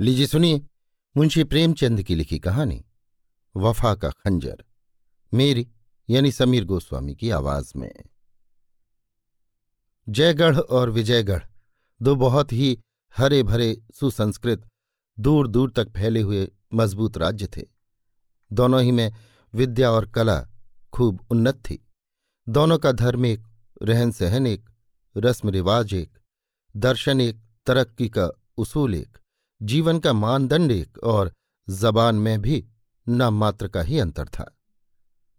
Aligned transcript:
लीजिए 0.00 0.26
सुनिए, 0.26 0.66
मुंशी 1.16 1.44
प्रेमचंद 1.44 2.02
की 2.02 2.14
लिखी 2.14 2.38
कहानी, 2.38 2.84
वफा 3.56 3.94
का 3.94 4.10
खंजर, 4.10 4.64
मेरी 5.34 5.68
यानी 6.10 6.32
समीर 6.32 6.64
गोस्वामी 6.64 7.14
की 7.14 7.30
आवाज़ 7.30 7.72
में। 7.76 8.04
जयगढ़ 10.08 10.58
और 10.58 10.90
विजयगढ़ 10.90 11.42
दो 12.02 12.14
बहुत 12.14 12.52
ही 12.52 12.78
हरे 13.16 13.42
भरे 13.42 13.82
सुसंस्कृत 13.94 14.68
दूर 15.18 15.48
दूर 15.48 15.70
तक 15.70 15.88
फैले 15.88 16.20
हुए 16.20 16.48
मज़बूत 16.74 17.18
राज्य 17.18 17.46
थे। 17.46 17.62
दोनों 18.52 18.82
ही 18.82 18.90
में 18.90 19.12
विद्या 19.54 19.90
और 19.90 20.10
कला 20.10 20.48
खूब 20.92 21.26
उन्नत 21.30 21.54
थी। 21.54 21.88
दोनों 22.48 22.78
का 22.78 22.92
धर्म 22.92 23.26
एक 23.26 23.42
रहन 23.82 24.10
सहन 24.10 24.46
एक 24.46 24.70
रस्म 25.16 25.50
रिवाज 25.50 25.94
एक, 25.94 26.18
दर्शन 26.76 27.20
एक, 27.20 27.40
तरक्की 27.66 28.08
का 28.08 28.30
उसूल 28.56 28.94
एक। 28.94 29.18
जीवन 29.62 29.98
का 29.98 30.12
मानदंड 30.12 30.72
एक 30.72 30.98
और 30.98 31.32
जबान 31.70 32.14
में 32.14 32.42
भी 32.42 32.66
नाममात्र 33.08 33.68
का 33.68 33.82
ही 33.82 33.98
अंतर 33.98 34.24
था। 34.24 34.58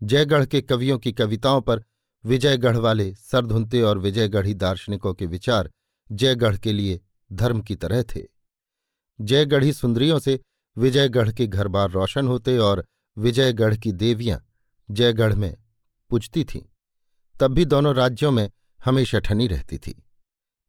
जयगढ़ 0.04 0.46
के 0.46 0.62
कवियों 0.62 1.00
की 1.00 1.12
कविताओं 1.12 1.62
पर 1.62 1.84
विजयगढ़ 2.26 2.78
वाले 2.78 3.16
सरधुनते 3.16 3.82
और 3.82 3.98
विजयगढ़ी 3.98 4.54
दार्शनिकों 4.54 5.14
के 5.14 5.26
विचार 5.26 5.72
जयगढ़ 6.12 6.58
के 6.58 6.74
लिए 6.74 7.02
धर्म 7.34 7.62
की 7.62 7.76
तरह 7.76 8.04
थे। 8.04 8.24
जयगढ़ी 9.22 9.74
सुंदरियों 9.74 10.20
से 10.20 10.40
विजयगढ़ 10.78 11.32
के 11.32 11.48
घर 11.48 11.68
बार 11.68 11.92
रोशन 11.92 12.28
होते 12.28 12.58
और 12.58 12.86
विजयगढ़ 13.18 13.78
की 13.78 13.92
देवियाँ 13.92 14.46
जयगढ़ 14.92 15.34
में 15.34 15.58
पूजती 16.10 16.44
थीं। 16.44 16.62
तब 17.40 17.52
भी 17.52 17.66
दोनों 17.66 17.96
राज्यों 17.96 18.32
में 18.32 18.52
हमेशा 18.86 19.20
ठनी 19.20 19.48
रहती 19.48 19.78
थी। 19.78 20.04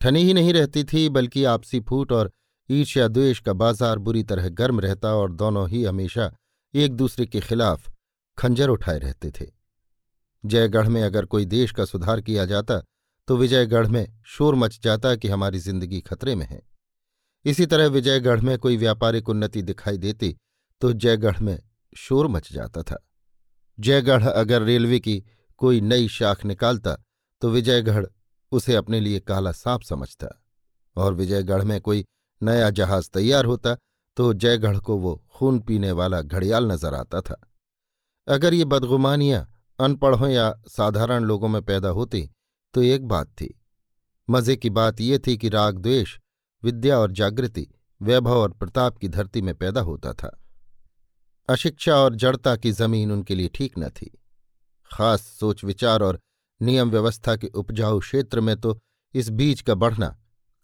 ठनी 0.01 0.23
ही 0.23 0.35
नहीं 0.35 0.53
रहती 0.53 0.85
थी, 0.85 1.09
बल्कि 1.09 1.45
आपसी 1.45 1.81
फूट 1.81 2.13
और 2.13 2.33
ईर्ष्या, 2.71 3.07
द्वेष 3.09 3.39
का 3.41 3.53
बाज़ार 3.55 3.99
बुरी 3.99 4.23
तरह 4.23 4.49
गर्म 4.51 4.81
रहता 4.81 5.15
और 5.15 5.33
दोनों 5.33 5.69
ही 5.69 5.83
हमेशा 5.85 6.31
एक 6.75 6.93
दूसरे 6.93 7.27
के 7.27 7.41
खिलाफ 7.41 7.91
खंजर 8.39 8.69
उठाए 8.69 8.99
रहते 8.99 9.31
थे। 9.31 9.47
जयगढ़ 10.45 10.89
में 10.89 11.03
अगर 11.03 11.25
कोई 11.27 11.45
देश 11.47 11.73
का 11.73 11.85
सुधार 11.85 12.21
किया 12.21 12.45
जाता 12.47 12.81
तो 13.29 13.37
विजयगढ़ 13.37 13.87
में 13.87 14.07
शोर 14.27 14.55
मच 14.55 14.79
जाता 14.83 15.15
कि 15.17 15.29
हमारी 15.29 15.59
ज़िंदगी 15.59 16.01
खतरे 16.01 16.35
में 16.35 16.47
है। 16.47 16.61
इसी 17.45 17.67
तरह 17.67 17.87
विजयगढ़ 17.87 18.41
में 18.41 18.57
कोई 18.59 18.77
व्यापारिक 18.77 19.29
उन्नति 19.29 19.63
दिखाई 19.63 19.99
देती 19.99 20.35
तो 20.83 20.93
जयगढ़ 20.95 21.39
में 21.39 21.59
शोर 21.97 22.27
मच 22.27 22.53
जाता 22.53 22.83
था। 22.83 23.03
जयगढ़ 23.79 24.25
अगर 24.25 24.63
रेलवे 24.63 24.99
की 25.01 25.23
कोई 25.61 25.81
नई 25.81 26.09
शाख 26.09 26.45
निकालता 26.45 26.97
तो 27.43 27.51
विजयगढ़ 27.51 28.07
उसे 28.53 28.75
अपने 28.75 29.01
लिए 29.01 29.21
काला 29.21 29.53
सांप 29.55 29.83
समझता 29.83 30.29
और 30.97 31.15
विजयगढ़ 31.15 31.65
में 31.65 31.81
कोई 31.81 32.05
नया 32.41 32.71
जहाज़ 32.71 33.11
तैयार 33.11 33.45
होता 33.45 33.77
तो 34.17 34.33
जयगढ़ 34.35 34.79
को 34.79 34.97
वो 34.97 35.15
खून 35.31 35.59
पीने 35.61 35.93
वाला 35.93 36.21
घड़ियाल 36.23 36.71
नज़र 36.73 36.95
आता 36.95 37.21
था। 37.21 37.41
अगर 38.29 38.55
ये 38.55 38.65
बदगुमानियाँ 38.65 39.47
अनपढ़ों 39.79 40.29
या 40.29 40.53
साधारण 40.69 41.25
लोगों 41.25 41.49
में 41.49 41.61
पैदा 41.63 41.89
होती 41.91 42.29
तो 42.75 42.83
एक 42.83 43.07
बात 43.09 43.29
थी। 43.31 43.55
मज़े 44.29 44.57
की 44.57 44.71
बात 44.71 45.01
ये 45.01 45.19
थी 45.19 45.37
कि 45.37 45.49
राग 45.49 45.79
द्वेष, 45.79 46.19
विद्या 46.63 46.99
और 46.99 47.13
जागृति, 47.13 47.67
वैभव 48.01 48.39
और 48.39 48.53
प्रताप 48.53 48.99
की 48.99 49.09
धरती 49.09 49.43
में 49.43 49.55
पैदा 49.55 49.81
होता 49.81 50.13
था। 50.13 50.37
अशिक्षा 51.49 51.97
और 51.97 52.15
जड़ता 52.15 52.55
की 52.57 52.73
ज़मीन 52.73 53.13
उनके 53.13 53.35
लिए 53.35 53.51
ठीक 53.55 53.79
न 53.79 53.89
थी। 53.91 54.11
खास 54.91 55.23
सोच 55.41 55.65
विचार 55.65 56.03
और 56.03 56.19
नियम 56.61 56.91
व्यवस्था 56.91 57.37
के 57.37 57.47
उपजाऊ 57.47 58.01
क्षेत्र 58.01 58.41
में 58.41 58.57
तो 58.57 58.79
इस 59.15 59.29
बीज 59.31 59.61
का 59.61 59.75
बढ़ना 59.75 60.17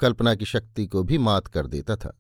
कल्पना 0.05 0.35
की 0.35 0.45
शक्ति 0.45 0.87
को 0.87 1.03
भी 1.03 1.19
मात 1.19 1.47
कर 1.47 1.67
देता 1.67 1.97
था। 1.97 2.17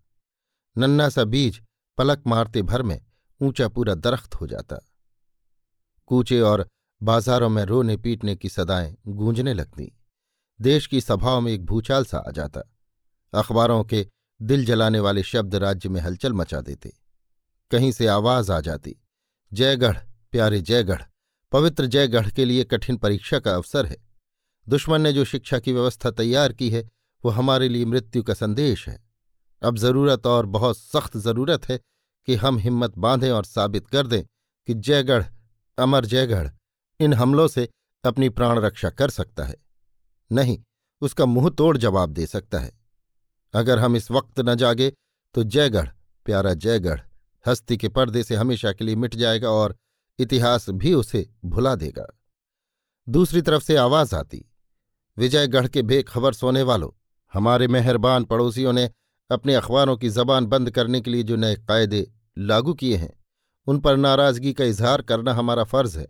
नन्ना 0.78 1.08
सा 1.08 1.24
बीज 1.24 1.62
पलक 1.98 2.22
मारते 2.26 2.62
भर 2.62 2.82
में 2.82 3.00
ऊँचा 3.40 3.68
पूरा 3.68 3.94
दरख्त 3.94 4.34
हो 4.34 4.46
जाता। 4.46 4.76
कूचे 6.06 6.40
और 6.40 6.68
बाजारों 7.02 7.48
में 7.48 7.64
रोने 7.64 7.96
पीटने 7.96 8.36
की 8.36 8.48
सदाएँ 8.48 8.96
गूंजने 9.08 9.54
लगती। 9.54 9.92
देश 10.60 10.86
की 10.86 11.00
सभाओं 11.00 11.40
में 11.40 11.52
एक 11.52 11.64
भूचाल 11.64 12.04
सा 12.04 12.18
आ 12.18 12.30
जाता। 12.30 12.60
अखबारों 13.34 13.84
के 13.84 14.06
दिल 14.42 14.64
जलाने 14.66 15.00
वाले 15.00 15.22
शब्द 15.22 15.54
राज्य 15.54 15.88
में 15.88 16.00
हलचल 16.00 16.32
मचा 16.32 16.60
देते। 16.60 16.92
कहीं 17.70 17.92
से 17.92 18.06
आवाज़ 18.06 18.52
आ 18.52 18.60
जाती, 18.60 18.96
जयगढ़, 19.52 19.98
प्यारे 20.30 20.60
जयगढ़, 20.60 21.02
पवित्र 21.52 21.86
जयगढ़ 21.86 22.30
के 22.30 22.44
लिए 22.44 22.64
कठिन 22.64 22.96
परीक्षा 22.96 23.38
का 23.38 23.54
अवसर 23.54 23.86
है। 23.86 23.96
दुश्मन 24.68 25.00
ने 25.00 25.12
जो 25.12 25.24
शिक्षा 25.24 25.58
की 25.58 25.72
व्यवस्था 25.72 26.10
तैयार 26.10 26.52
की 26.52 26.70
है 26.70 26.90
वो 27.24 27.30
हमारे 27.30 27.68
लिए 27.68 27.84
मृत्यु 27.84 28.22
का 28.22 28.34
संदेश 28.34 28.88
है। 28.88 29.02
अब 29.62 29.76
ज़रूरत 29.76 30.26
और 30.26 30.46
बहुत 30.46 30.78
सख्त 30.78 31.16
ज़रूरत 31.16 31.68
है 31.68 31.78
कि 32.28 32.34
हम 32.34 32.58
हिम्मत 32.58 32.98
बांधें 32.98 33.30
और 33.30 33.44
साबित 33.44 33.88
कर 33.88 34.06
दें 34.06 34.22
कि 34.68 34.74
जयगढ़, 34.74 35.24
अमर 35.78 36.04
जयगढ़, 36.04 36.48
इन 37.00 37.14
हमलों 37.14 37.48
से 37.48 37.68
अपनी 38.04 38.28
प्राण 38.28 38.58
रक्षा 38.58 38.90
कर 38.90 39.10
सकता 39.10 39.44
है। 39.44 39.56
नहीं, 40.30 40.58
उसका 41.02 41.26
मुँह 41.26 41.50
तोड़ 41.50 41.76
जवाब 41.76 42.10
दे 42.10 42.26
सकता 42.26 42.58
है। 42.58 42.72
अगर 43.54 43.78
हम 43.78 43.96
इस 43.96 44.10
वक्त 44.10 44.40
न 44.40 44.54
जागे 44.54 44.92
तो 45.34 45.42
जयगढ़, 45.44 45.88
प्यारा 46.26 46.54
जयगढ़, 46.54 47.00
हस्ती 47.46 47.76
के 47.76 47.88
पर्दे 47.88 48.22
से 48.22 48.34
हमेशा 48.34 48.72
के 48.72 48.84
लिए 48.84 48.96
मिट 48.96 49.14
जाएगा 49.14 49.50
और 49.50 49.76
इतिहास 50.18 50.68
भी 50.70 50.92
उसे 50.94 51.28
भुला 51.44 51.74
देगा। 51.74 52.06
दूसरी 53.08 53.42
तरफ़ 53.42 53.62
से 53.62 53.76
आवाज़ 53.76 54.14
आती, 54.14 54.44
विजयगढ़ 55.16 55.68
के 55.68 55.82
बेखबर 55.82 56.32
सोने 56.32 56.62
वालों 56.62 56.90
हमारे 57.34 57.68
मेहरबान 57.68 58.24
पड़ोसियों 58.24 58.72
ने 58.72 58.90
अपने 59.30 59.54
अखबारों 59.54 59.96
की 59.96 60.08
जबान 60.08 60.46
बंद 60.46 60.70
करने 60.70 61.00
के 61.00 61.10
लिए 61.10 61.22
जो 61.22 61.36
नए 61.36 61.54
कायदे 61.54 62.12
लागू 62.38 62.74
किए 62.74 62.96
हैं, 62.96 63.24
उन 63.66 63.78
पर 63.78 63.96
नाराज़गी 63.96 64.52
का 64.52 64.64
इजहार 64.64 65.02
करना 65.02 65.34
हमारा 65.34 65.64
फ़र्ज़ 65.64 65.98
है। 65.98 66.06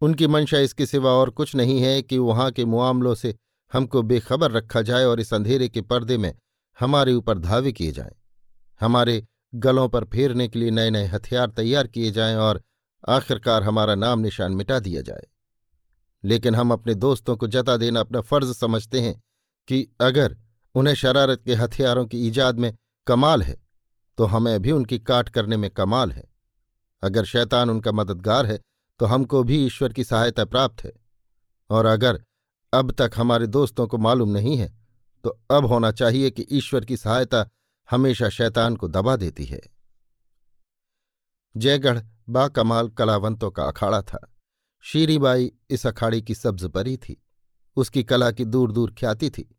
उनकी 0.00 0.26
मंशा 0.26 0.58
इसके 0.58 0.86
सिवा 0.86 1.10
और 1.10 1.30
कुछ 1.30 1.54
नहीं 1.54 1.80
है 1.82 2.02
कि 2.02 2.18
वहाँ 2.18 2.50
के 2.50 2.64
मामलों 2.64 3.14
से 3.14 3.34
हमको 3.72 4.02
बेखबर 4.02 4.50
रखा 4.50 4.82
जाए 4.82 5.04
और 5.04 5.20
इस 5.20 5.34
अंधेरे 5.34 5.68
के 5.68 5.80
पर्दे 5.80 6.18
में 6.18 6.34
हमारे 6.80 7.14
ऊपर 7.14 7.38
धावे 7.38 7.72
किए 7.72 7.92
जाएँ। 7.92 8.14
हमारे 8.80 9.26
गलों 9.54 9.88
पर 9.88 10.04
फेरने 10.04 10.48
के 10.48 10.58
लिए 10.58 10.70
नए 10.70 10.90
नए 10.90 11.04
हथियार 11.04 11.50
तैयार 11.50 11.86
किए 11.86 12.10
जाएँ 12.10 12.36
और 12.36 12.62
आखिरकार 13.08 13.62
हमारा 13.62 13.94
नाम 13.94 14.18
निशान 14.18 14.52
मिटा 14.52 14.78
दिया 14.78 15.02
जाए। 15.02 15.26
लेकिन 16.24 16.54
हम 16.54 16.72
अपने 16.72 16.94
दोस्तों 16.94 17.36
को 17.36 17.46
जता 17.46 17.76
देना 17.76 18.00
अपना 18.00 18.20
फ़र्ज़ 18.20 18.52
समझते 18.52 19.00
हैं 19.00 19.22
कि 19.68 19.88
अगर 20.00 20.36
उन्हें 20.78 20.94
शरारत 20.94 21.42
के 21.42 21.54
हथियारों 21.54 22.06
की 22.06 22.26
ईजाद 22.26 22.58
में 22.58 22.76
कमाल 23.06 23.42
है 23.42 23.56
तो 24.18 24.24
हमें 24.24 24.60
भी 24.62 24.72
उनकी 24.72 24.98
काट 24.98 25.28
करने 25.28 25.56
में 25.56 25.70
कमाल 25.70 26.12
है। 26.12 26.24
अगर 27.02 27.24
शैतान 27.24 27.70
उनका 27.70 27.92
मददगार 27.92 28.46
है 28.46 28.58
तो 29.00 29.06
हमको 29.06 29.42
भी 29.44 29.64
ईश्वर 29.66 29.92
की 29.92 30.04
सहायता 30.04 30.44
प्राप्त 30.44 30.84
है। 30.84 30.92
और 31.70 31.86
अगर 31.86 32.22
अब 32.72 32.92
तक 32.92 33.10
हमारे 33.16 33.46
दोस्तों 33.46 33.86
को 33.86 33.98
मालूम 33.98 34.28
नहीं 34.28 34.56
है 34.56 34.72
तो 35.24 35.38
अब 35.50 35.66
होना 35.66 35.90
चाहिए 35.92 36.30
कि 36.30 36.46
ईश्वर 36.52 36.84
की 36.84 36.96
सहायता 36.96 37.46
हमेशा 37.88 38.28
शैतान 38.28 38.76
को 38.76 38.88
दबा 38.88 39.16
देती 39.16 39.44
है। 39.44 39.60
जयगढ़ 41.54 42.00
बाकमाल 42.28 42.88
कलावंतों 42.88 43.50
का 43.50 43.64
अखाड़ा 43.64 44.02
था। 44.02 44.26
शीरीबाई 44.84 45.52
इस 45.70 45.86
अखाड़े 45.86 46.20
की 46.20 46.34
सब्ज 46.34 46.64
परी 46.64 46.96
थी। 46.96 47.22
उसकी 47.76 48.04
कला 48.04 48.30
की 48.30 48.44
दूर 48.44 48.72
दूर 48.72 48.94
ख्याति 48.98 49.30
थी। 49.30 49.54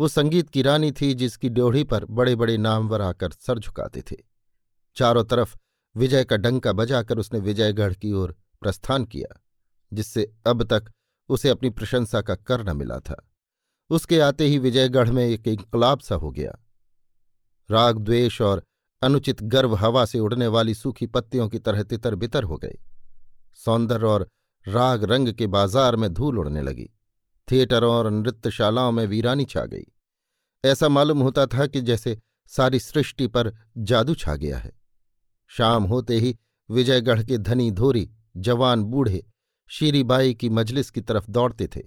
वो 0.00 0.08
संगीत 0.08 0.50
की 0.50 0.62
रानी 0.62 0.90
थी 0.92 1.12
जिसकी 1.14 1.48
ड्योढ़ी 1.48 1.84
पर 1.84 2.04
बड़े 2.04 2.34
बड़े 2.36 2.56
नामवर 2.58 3.02
आकर 3.02 3.30
सर 3.30 3.58
झुकाते 3.58 4.02
थे। 4.02 4.16
चारों 4.96 5.24
तरफ़ 5.24 5.56
विजय 5.94 6.24
का 6.24 6.36
डंका 6.36 6.72
बजाकर 6.72 7.18
उसने 7.18 7.40
विजयगढ़ 7.40 7.94
की 7.94 8.12
ओर 8.12 8.34
प्रस्थान 8.60 9.04
किया, 9.04 9.40
जिससे 9.92 10.30
अब 10.46 10.62
तक 10.62 10.92
उसे 11.28 11.48
अपनी 11.48 11.70
प्रशंसा 11.70 12.20
का 12.20 12.34
कर 12.34 12.62
न 12.64 12.76
मिला 12.76 12.98
था। 13.00 13.24
उसके 13.90 14.20
आते 14.20 14.44
ही 14.44 14.58
विजयगढ़ 14.58 15.10
में 15.10 15.24
एक 15.26 15.48
इंकलाब 15.48 16.00
सा 16.00 16.14
हो 16.14 16.30
गया। 16.30 16.58
राग, 17.68 17.98
द्वेष 17.98 18.40
और 18.42 18.62
अनुचित 19.02 19.42
गर्व 19.44 19.74
हवा 19.74 20.04
से 20.04 20.18
उड़ने 20.18 20.46
वाली 20.46 20.74
सूखी 20.74 21.06
पत्तियों 21.06 21.48
की 21.48 21.58
तरह 21.58 21.82
तितर 21.82 22.14
बितर 22.14 22.44
हो 22.44 22.56
गए 22.56 22.78
सौंदर्य 23.58 24.06
और 24.06 24.28
राग 24.66 25.04
रंग 25.04 25.32
के 25.32 25.46
बाज़ार 25.46 25.96
में 25.96 26.12
धूल 26.14 26.38
उड़ने 26.38 26.62
लगी। 26.62 26.88
थिएटरों 27.50 27.94
और 27.94 28.10
नृत्यशालाओं 28.10 28.92
में 28.92 29.06
वीरानी 29.06 29.44
छा 29.44 29.64
गई। 29.64 29.84
ऐसा 30.64 30.88
मालूम 30.88 31.20
होता 31.20 31.46
था 31.46 31.66
कि 31.66 31.80
जैसे 31.80 32.18
सारी 32.46 32.80
सृष्टि 32.80 33.26
पर 33.26 33.56
जादू 33.78 34.14
छा 34.14 34.36
गया 34.36 34.58
है। 34.58 34.72
शाम 35.48 35.84
होते 35.84 36.18
ही 36.18 36.38
विजयगढ़ 36.70 37.24
के 37.24 37.38
धनी 37.38 37.70
धोरी, 37.70 38.10
जवान 38.36 38.84
बूढ़े 38.84 39.26
शीरीबाई 39.68 40.34
की 40.34 40.48
मजलिस 40.48 40.90
की 40.90 41.00
तरफ़ 41.00 41.30
दौड़ते 41.30 41.68
थे। 41.68 41.82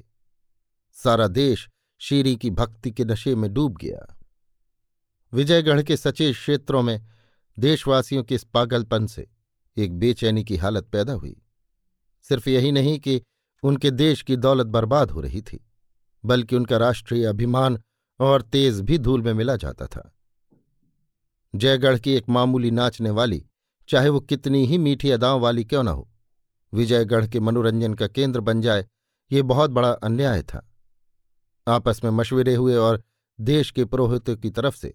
सारा 0.94 1.28
देश 1.28 1.70
शीरी 2.00 2.36
की 2.36 2.50
भक्ति 2.50 2.92
के 2.92 3.06
नशे 3.06 3.36
में 3.36 3.54
डूब 3.54 3.78
गया। 3.78 4.20
विजयगढ़ 5.34 5.84
के 5.84 5.98
सचे 5.98 6.34
क्षेत्रों 6.34 6.82
में 6.82 7.08
देशवासियों 7.60 8.24
के 8.24 8.36
इस 8.36 8.44
पागलपन 8.44 9.08
से 9.08 9.28
एक 9.78 9.94
बेचैनी 9.94 10.44
की 10.44 10.58
हालत 10.58 10.84
पैदा 10.84 11.14
हुई। 11.14 11.42
सिर्फ़ 12.22 12.50
यही 12.50 12.72
नहीं 12.72 13.00
कि 13.00 13.22
उनके 13.64 13.92
देश 13.92 14.22
की 14.22 14.36
दौलत 14.36 14.68
बर्बाद 14.68 15.12
हो 15.12 15.22
रही 15.22 15.42
थी, 15.42 15.66
बल्कि 16.26 16.56
उनका 16.56 16.78
राष्ट्रीय 16.78 17.26
अभिमान 17.26 17.82
और 18.20 18.42
तेज 18.42 18.82
भी 18.82 18.98
धूल 18.98 19.22
में 19.22 19.34
मिला 19.34 19.56
जाता 19.56 19.86
था। 19.86 20.14
जयगढ़ 21.56 22.00
की 22.00 22.14
एक 22.14 22.30
मामूली 22.30 22.72
नाचने 22.72 23.10
वाली, 23.10 23.46
चाहे 23.90 24.10
वो 24.10 24.20
कितनी 24.20 24.66
ही 24.66 24.78
मीठी 24.78 25.12
अदाओं 25.12 25.40
वाली 25.42 25.66
क्यों 25.66 25.84
न 25.84 25.88
हो, 25.88 26.10
विजयगढ़ 26.74 27.28
के 27.28 27.40
मनोरंजन 27.40 27.94
का 27.94 28.08
केंद्र 28.08 28.40
बन 28.40 28.62
जाए, 28.62 28.86
ये 29.32 29.42
बहुत 29.42 29.72
बड़ा 29.72 29.92
अन्याय 29.92 30.44
था। 30.44 30.68
आपस 31.68 32.04
में 32.04 32.12
मशवरे 32.12 32.56
हुए 32.56 32.76
और 32.76 33.04
देश 33.42 33.72
के 33.72 33.86
पुरोहितों 33.86 34.36
की 34.36 34.50
तरफ़ 34.50 34.76
से, 34.76 34.94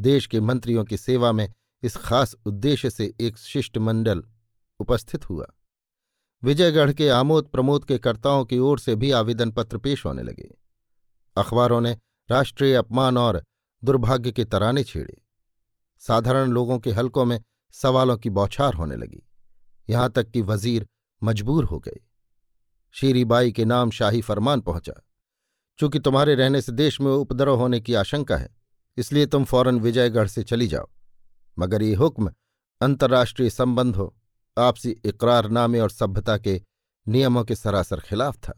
देश 0.00 0.26
के 0.26 0.40
मंत्रियों 0.40 0.84
की 0.84 0.96
सेवा 0.96 1.32
में 1.32 1.52
इस 1.82 1.96
खास 1.96 2.34
उद्देश्य 2.46 2.90
से 2.90 3.14
एक 3.20 3.38
शिष्टमंडल 3.38 4.24
उपस्थित 4.80 5.30
हुआ। 5.30 5.46
विजयगढ़ 6.46 6.92
के 6.92 7.08
आमोद 7.08 7.46
प्रमोद 7.46 7.84
के 7.84 7.98
कर्ताओं 7.98 8.44
की 8.44 8.58
ओर 8.58 8.78
से 8.78 8.94
भी 8.96 9.10
आवेदन 9.10 9.50
पत्र 9.50 9.78
पेश 9.78 10.04
होने 10.06 10.22
लगे। 10.22 10.48
अखबारों 11.36 11.80
ने 11.80 11.96
राष्ट्रीय 12.28 12.74
अपमान 12.74 13.16
और 13.18 13.42
दुर्भाग्य 13.82 14.32
के 14.32 14.44
तराने 14.44 14.84
छेड़े। 14.84 15.16
साधारण 16.02 16.50
लोगों 16.50 16.78
के 16.78 16.90
हलकों 16.90 17.24
में 17.24 17.40
सवालों 17.74 18.16
की 18.16 18.30
बौछार 18.30 18.74
होने 18.74 18.96
लगी। 18.96 19.22
यहाँ 19.88 20.10
तक 20.10 20.30
कि 20.30 20.42
वज़ीर 20.42 20.86
मजबूर 21.22 21.64
हो 21.64 21.78
गए। 21.78 22.00
शीरीबाई 22.94 23.52
के 23.52 23.64
नाम 23.64 23.90
शाही 23.90 24.20
फरमान 24.20 24.60
पहुँचा। 24.60 24.92
चूँकि 25.78 25.98
तुम्हारे 25.98 26.34
रहने 26.34 26.60
से 26.60 26.72
देश 26.72 27.00
में 27.00 27.10
उपद्रव 27.12 27.56
होने 27.56 27.80
की 27.80 27.94
आशंका 27.94 28.36
है, 28.36 28.48
इसलिए 28.96 29.26
तुम 29.26 29.44
फ़ौरन 29.44 29.80
विजयगढ़ 29.80 30.28
से 30.28 30.42
चली 30.42 30.66
जाओ। 30.66 30.88
मगर 31.58 31.82
ये 31.82 31.94
हुक्म 31.94 32.32
अंतर्राष्ट्रीय 32.80 33.50
संबंधों 33.50 34.08
आपसी 34.58 34.90
इकरारनामे 35.04 35.80
और 35.80 35.90
सभ्यता 35.90 36.36
के 36.38 36.60
नियमों 37.06 37.44
के 37.44 37.54
सरासर 37.54 38.00
खिलाफ 38.00 38.36
था। 38.38 38.54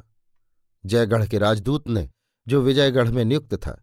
जयगढ़ 0.84 1.26
के 1.26 1.38
राजदूत 1.38 1.88
ने, 1.88 2.08
जो 2.46 2.60
विजयगढ़ 2.62 3.08
में 3.08 3.24
नियुक्त 3.24 3.54
था, 3.56 3.76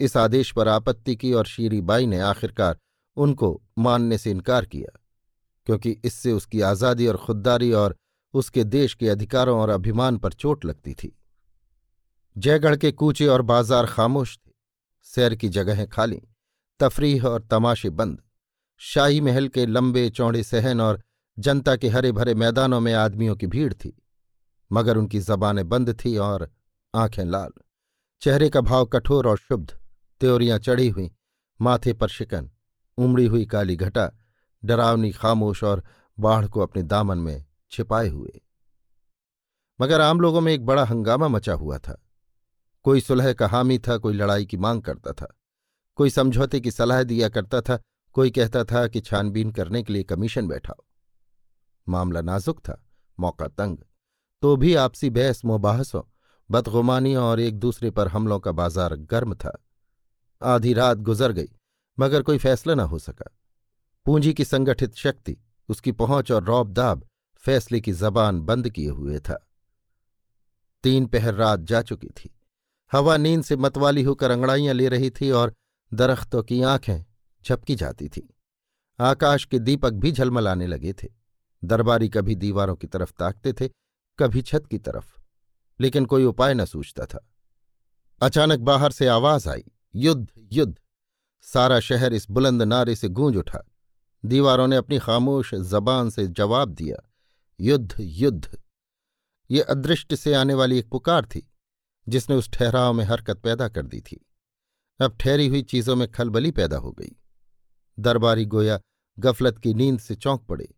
इस 0.00 0.16
आदेश 0.16 0.52
पर 0.52 0.68
आपत्ति 0.68 1.16
की 1.16 1.32
और 1.32 1.46
शीरीबाई 1.46 2.06
ने 2.06 2.20
आखिरकार 2.20 2.78
उनको 3.16 3.60
मानने 3.78 4.18
से 4.18 4.30
इनकार 4.30 4.64
किया, 4.64 4.98
क्योंकि 5.66 5.90
इससे 6.04 6.32
उसकी 6.32 6.60
आज़ादी 6.60 7.06
और 7.06 7.16
खुददारी 7.16 7.72
और 7.72 7.96
उसके 8.34 8.64
देश 8.64 8.94
के 8.94 9.08
अधिकारों 9.08 9.58
और 9.60 9.70
अभिमान 9.70 10.18
पर 10.18 10.32
चोट 10.32 10.64
लगती 10.64 10.94
थी। 10.94 11.16
जयगढ़ 12.36 12.76
के 12.76 12.92
कूचे 12.92 13.26
और 13.26 13.42
बाज़ार 13.42 13.86
खामोश 13.86 14.36
थे, 14.38 14.50
सैर 15.02 15.34
की 15.34 15.48
जगहें 15.48 15.86
खाली, 15.88 16.20
तफरीह 16.80 17.26
और 17.26 17.42
तमाशे 17.42 17.90
बंद, 17.90 18.22
शाही 18.80 19.20
महल 19.20 19.48
के 19.48 19.66
लंबे 19.66 20.08
चौड़े 20.10 20.42
सहन 20.42 20.80
और 20.80 21.02
जनता 21.38 21.76
के 21.76 21.88
हरे 21.88 22.12
भरे 22.12 22.34
मैदानों 22.34 22.80
में 22.80 22.92
आदमियों 22.94 23.36
की 23.36 23.46
भीड़ 23.46 23.72
थी, 23.74 24.02
मगर 24.72 24.96
उनकी 24.96 25.20
जबानें 25.20 25.68
बंद 25.68 26.04
थी 26.04 26.16
और 26.16 26.50
आँखें 26.94 27.24
लाल। 27.24 27.50
चेहरे 28.22 28.50
का 28.50 28.60
भाव 28.60 28.86
कठोर 28.86 29.28
और 29.28 29.38
शुद्ध, 29.38 29.70
त्योरियाँ 30.20 30.58
चढ़ी 30.58 30.88
हुई, 30.88 31.10
माथे 31.60 31.92
पर 31.92 32.08
शिकन, 32.08 32.50
उमड़ी 32.98 33.26
हुई 33.26 33.46
काली 33.46 33.76
घटा, 33.76 34.10
डरावनी 34.64 35.12
खामोश 35.12 35.64
और 35.64 35.84
बाढ़ 36.18 36.46
को 36.46 36.60
अपने 36.60 36.82
दामन 36.82 37.18
में 37.18 37.44
छिपाए 37.70 38.08
हुए। 38.08 38.40
मगर 39.80 40.00
आम 40.00 40.20
लोगों 40.20 40.40
में 40.40 40.52
एक 40.52 40.66
बड़ा 40.66 40.84
हंगामा 40.84 41.28
मचा 41.28 41.52
हुआ 41.52 41.78
था। 41.78 42.02
कोई 42.82 43.00
सुलह 43.00 43.32
का 43.32 43.46
हामी 43.48 43.78
था, 43.78 43.96
कोई 43.96 44.14
लड़ाई 44.14 44.46
की 44.46 44.56
मांग 44.56 44.82
करता 44.82 45.12
था। 45.12 45.36
कोई 45.94 46.10
समझौते 46.10 46.60
की 46.60 46.70
सलाह 46.70 47.02
दिया 47.02 47.28
करता 47.28 47.60
था, 47.60 47.80
कोई 48.12 48.30
कहता 48.30 48.64
था 48.64 48.86
कि 48.86 49.00
छानबीन 49.00 49.50
करने 49.50 49.82
के 49.82 49.92
लिए 49.92 50.02
कमीशन 50.02 50.48
बैठाओ। 50.48 50.84
मामला 51.88 52.20
नाजुक 52.20 52.58
था, 52.58 52.82
मौका 53.18 53.48
तंग। 53.48 53.78
तो 54.42 54.56
भी 54.56 54.74
आपसी 54.74 55.10
बहस 55.10 55.44
मुबाहसों 55.44 56.02
बदगुमानियों 56.50 57.24
और 57.24 57.40
एक 57.40 57.58
दूसरे 57.58 57.90
पर 57.90 58.08
हमलों 58.08 58.38
का 58.40 58.52
बाज़ार 58.52 58.96
गर्म 58.96 59.34
था। 59.34 59.56
आधी 60.42 60.72
रात 60.72 60.98
गुजर 60.98 61.32
गई, 61.32 61.48
मगर 61.98 62.22
कोई 62.22 62.38
फैसला 62.38 62.74
न 62.74 62.80
हो 62.80 62.98
सका। 62.98 63.30
पूंजी 64.06 64.34
की 64.34 64.44
संगठित 64.44 64.94
शक्ति, 64.94 65.36
उसकी 65.68 65.92
पहुँच 65.92 66.32
और 66.32 66.44
रौबदाब 66.44 67.06
फैसले 67.44 67.80
की 67.80 67.92
जबान 67.92 68.40
बंद 68.40 68.68
किए 68.70 68.88
हुए 68.88 69.18
था। 69.18 69.46
तीन 70.84 71.06
पहर 71.06 71.34
रात 71.34 71.60
जा 71.60 71.82
चुकी 71.82 72.08
थी। 72.08 72.30
हवा 72.92 73.16
नींद 73.16 73.42
से 73.44 73.56
मतवाली 73.56 74.02
होकर 74.02 74.30
अंगड़ाइयाँ 74.30 74.74
ले 74.74 74.88
रही 74.88 75.10
थी 75.10 75.30
और 75.30 75.54
दरख्तों 75.92 76.42
की 76.42 76.62
आँखें 76.62 77.04
झपकी 77.44 77.74
जाती 77.74 78.08
थी। 78.08 78.28
आकाश 78.98 79.44
के 79.44 79.58
दीपक 79.58 79.92
भी 79.92 80.12
झलमलाने 80.12 80.66
लगे 80.66 80.92
थे। 80.92 81.08
दरबारी 81.64 82.08
कभी 82.08 82.34
दीवारों 82.34 82.76
की 82.76 82.86
तरफ़ 82.86 83.12
ताकते 83.18 83.52
थे, 83.52 83.68
कभी 84.18 84.42
छत 84.42 84.66
की 84.70 84.78
तरफ़, 84.78 85.20
लेकिन 85.80 86.06
कोई 86.06 86.24
उपाय 86.24 86.54
न 86.54 86.64
सूझता 86.64 87.06
था। 87.06 87.28
अचानक 88.22 88.58
बाहर 88.58 88.92
से 88.92 89.06
आवाज़ 89.06 89.48
आई, 89.48 89.64
युद्ध 89.94 90.28
युद्ध! 90.52 90.78
सारा 91.42 91.80
शहर 91.80 92.12
इस 92.12 92.30
बुलंद 92.30 92.62
नारे 92.62 92.96
से 92.96 93.08
गूंज 93.08 93.36
उठा। 93.36 93.70
दीवारों 94.24 94.66
ने 94.66 94.76
अपनी 94.76 94.98
खामोश 94.98 95.54
जबान 95.54 96.10
से 96.10 96.26
जवाब 96.26 96.68
दिया, 96.68 97.10
युद्ध 97.60 97.94
युद्ध! 98.00 98.62
ये 99.50 99.60
अदृष्ट 99.60 100.14
से 100.14 100.34
आने 100.34 100.54
वाली 100.54 100.78
एक 100.78 100.88
पुकार 100.88 101.24
थी, 101.26 101.50
जिसने 102.08 102.36
उस 102.36 102.50
ठहराव 102.50 102.92
में 102.92 103.04
हरकत 103.04 103.38
पैदा 103.38 103.68
कर 103.68 103.86
दी 103.86 104.00
थी। 104.00 104.26
अब 105.00 105.16
ठहरी 105.16 105.46
हुई 105.46 105.62
चीज़ों 105.62 105.96
में 105.96 106.12
खलबली 106.12 106.50
पैदा 106.50 106.76
हो 106.76 106.92
गई। 106.92 107.16
दरबारी 107.98 108.44
गोया 108.44 108.80
गफलत 109.18 109.58
की 109.58 109.74
नींद 109.74 110.00
से 110.00 110.14
चौंक 110.14 110.46
पड़े। 110.46 110.74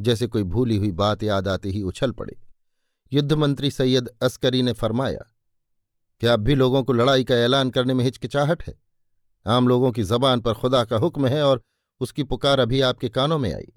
जैसे 0.00 0.26
कोई 0.26 0.42
भूली 0.42 0.76
हुई 0.76 0.90
बात 0.92 1.22
याद 1.22 1.48
आते 1.48 1.68
ही 1.68 1.82
उछल 1.82 2.12
पड़े। 2.12 2.36
युद्ध 3.12 3.32
मंत्री 3.32 3.70
सैयद 3.70 4.08
अस्करी 4.22 4.62
ने 4.62 4.72
फरमाया, 4.72 5.24
क्या 6.20 6.32
अब 6.32 6.40
भी 6.40 6.54
लोगों 6.54 6.82
को 6.82 6.92
लड़ाई 6.92 7.24
का 7.24 7.34
ऐलान 7.34 7.70
करने 7.70 7.94
में 7.94 8.04
हिचकिचाहट 8.04 8.62
है? 8.62 8.74
आम 9.46 9.68
लोगों 9.68 9.92
की 9.92 10.02
जबान 10.02 10.40
पर 10.40 10.54
खुदा 10.54 10.84
का 10.84 10.96
हुक्म 10.96 11.26
है 11.26 11.42
और 11.42 11.62
उसकी 12.00 12.22
पुकार 12.22 12.60
अभी 12.60 12.80
आपके 12.80 13.08
कानों 13.08 13.38
में 13.38 13.54
आई। 13.54 13.72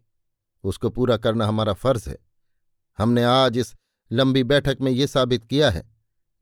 उसको 0.63 0.89
पूरा 0.89 1.17
करना 1.17 1.45
हमारा 1.47 1.73
फ़र्ज़ 1.73 2.09
है। 2.09 2.17
हमने 2.97 3.23
आज 3.23 3.57
इस 3.57 3.73
लंबी 4.11 4.43
बैठक 4.43 4.77
में 4.81 4.91
ये 4.91 5.07
साबित 5.07 5.45
किया 5.45 5.69
है 5.69 5.83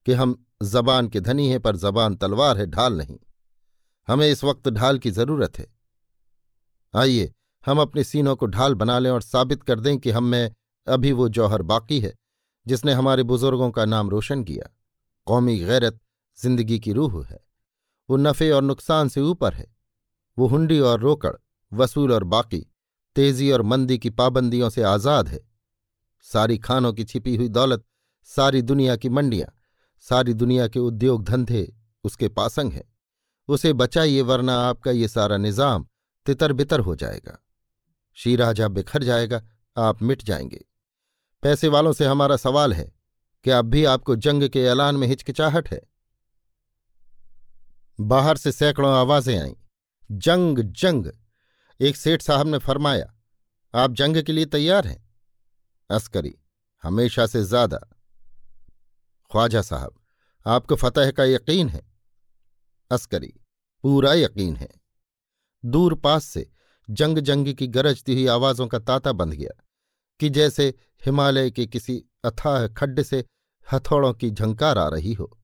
कि 0.05 0.13
हम 0.13 0.45
जबान 0.63 1.07
के 1.07 1.19
धनी 1.19 1.49
हैं, 1.49 1.59
पर 1.59 1.75
जबान 1.75 2.15
तलवार 2.15 2.57
है, 2.57 2.65
ढाल 2.65 2.93
नहीं। 2.93 3.17
हमें 4.07 4.27
इस 4.29 4.43
वक्त 4.43 4.69
ढाल 4.69 4.99
की 4.99 5.11
ज़रूरत 5.11 5.59
है। 5.59 5.67
आइए 6.93 7.33
हम 7.65 7.79
अपने 7.81 8.03
सीनों 8.03 8.35
को 8.35 8.45
ढाल 8.45 8.73
बना 8.73 8.99
लें 8.99 9.09
और 9.09 9.21
साबित 9.21 9.63
कर 9.63 9.79
दें 9.79 9.97
कि 9.97 10.11
हम 10.11 10.23
में 10.23 10.51
अभी 10.87 11.11
वो 11.11 11.29
जौहर 11.29 11.61
बाकी 11.61 11.99
है, 11.99 12.13
जिसने 12.65 12.93
हमारे 12.93 13.23
बुज़ुर्गों 13.23 13.69
का 13.71 13.85
नाम 13.85 14.09
रोशन 14.09 14.43
किया। 14.43 14.69
कौमी 15.25 15.57
गैरत 15.57 15.99
ज़िंदगी 16.37 16.79
की 16.79 16.93
रूह 16.93 17.25
है। 17.25 17.39
वो 18.09 18.17
नफ़े 18.17 18.51
और 18.51 18.63
नुकसान 18.63 19.09
से 19.09 19.21
ऊपर 19.21 19.53
है। 19.53 19.75
वो 20.37 20.47
हुंडी 20.47 20.79
और 20.79 20.99
रोकड़, 20.99 21.35
वसूल 21.73 22.11
और 22.11 22.23
बाकी, 22.23 22.65
तेज़ी 23.15 23.51
और 23.51 23.61
मंदी 23.61 23.97
की 23.97 24.09
पाबंदियों 24.09 24.69
से 24.69 24.83
आज़ाद 24.83 25.27
है। 25.27 25.39
सारी 26.21 26.57
खानों 26.57 26.93
की 26.93 27.03
छिपी 27.03 27.35
हुई 27.35 27.47
दौलत, 27.49 27.83
सारी 28.23 28.61
दुनिया 28.61 28.95
की 28.95 29.09
मंडियाँ, 29.09 29.53
सारी 29.99 30.33
दुनिया 30.33 30.67
के 30.67 30.79
उद्योग 30.79 31.23
धंधे 31.23 31.73
उसके 32.03 32.27
पासंग 32.27 32.73
हैं। 32.73 32.83
उसे 33.47 33.73
बचाइए 33.73 34.21
वरना 34.21 34.55
आपका 34.59 34.91
ये 34.91 35.07
सारा 35.07 35.37
निज़ाम 35.37 35.87
तितर 36.25 36.53
बितर 36.53 36.79
हो 36.79 36.95
जाएगा। 36.95 37.37
शीराजा 38.13 38.67
बिखर 38.67 39.03
जाएगा, 39.03 39.41
आप 39.77 40.01
मिट 40.01 40.23
जाएँगे। 40.23 40.65
पैसे 41.43 41.67
वालों 41.67 41.93
से 41.93 42.05
हमारा 42.05 42.37
सवाल 42.37 42.73
है 42.73 42.91
कि 43.43 43.49
अब 43.49 43.65
भी 43.65 43.85
आपको 43.85 44.15
जंग 44.15 44.49
के 44.49 44.63
ऐलान 44.63 44.95
में 44.95 45.07
हिचकिचाहट 45.07 45.69
है? 45.69 45.81
बाहर 47.99 48.37
से 48.37 48.51
सैकड़ों 48.51 48.93
आवाज़ें 48.93 49.39
आईं। 49.39 49.55
जंग 50.11 50.59
जंग! 50.59 51.11
एक 51.79 51.95
सेठ 51.95 52.21
साहब 52.21 52.47
ने 52.47 52.57
फरमाया, 52.57 53.13
आप 53.75 53.91
जंग 53.91 54.23
के 54.23 54.31
लिए 54.31 54.45
तैयार 54.45 54.87
हैं? 54.87 55.09
अस्करी, 55.89 56.35
हमेशा 56.83 57.25
से 57.27 57.43
ज़्यादा। 57.43 57.77
ख्वाजा 59.31 59.61
साहब, 59.61 59.93
आपको 60.45 60.75
फतह 60.75 61.11
का 61.11 61.23
यकीन 61.23 61.69
है? 61.69 61.81
अस्करी, 62.91 63.33
पूरा 63.83 64.13
यकीन 64.13 64.55
है। 64.55 64.69
दूर 65.65 65.95
पास 65.95 66.25
से 66.25 66.49
जंग 66.89 67.17
जंग 67.17 67.53
की 67.53 67.67
गरजती 67.67 68.13
हुई 68.13 68.25
आवाजों 68.27 68.67
का 68.67 68.79
ताता 68.79 69.11
बंध 69.11 69.33
गया, 69.33 69.63
कि 70.19 70.29
जैसे 70.29 70.73
हिमालय 71.01 71.51
के 71.51 71.65
किसी 71.65 72.03
अथाह 72.25 72.67
खड्ड 72.67 73.01
से 73.01 73.23
हथौड़ों 73.67 74.13
की 74.13 74.31
झंकार 74.31 74.77
आ 74.77 74.87
रही 74.87 75.13
हो। 75.13 75.37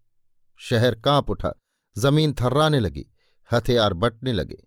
शहर 0.59 0.95
काँप 0.95 1.29
उठा, 1.29 1.53
ज़मीन 1.95 2.33
थर्राने 2.33 2.79
लगी, 2.79 3.05
हथियार 3.51 3.93
बटने 3.93 4.33
लगे। 4.33 4.63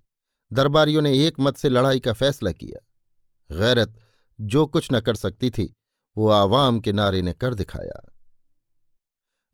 दरबारियों 0.52 1.02
ने 1.02 1.12
एक 1.26 1.40
मत 1.40 1.56
से 1.56 1.68
लड़ाई 1.68 2.00
का 2.00 2.12
फैसला 2.12 2.52
किया। 2.52 2.86
गैरत 3.50 3.98
जो 4.38 4.66
कुछ 4.66 4.88
न 4.92 5.00
कर 5.00 5.14
सकती 5.14 5.50
थी, 5.50 5.72
वो 6.16 6.28
आवाम 6.28 6.80
के 6.80 6.92
नारे 6.92 7.22
ने 7.22 7.32
कर 7.32 7.54
दिखाया। 7.54 8.06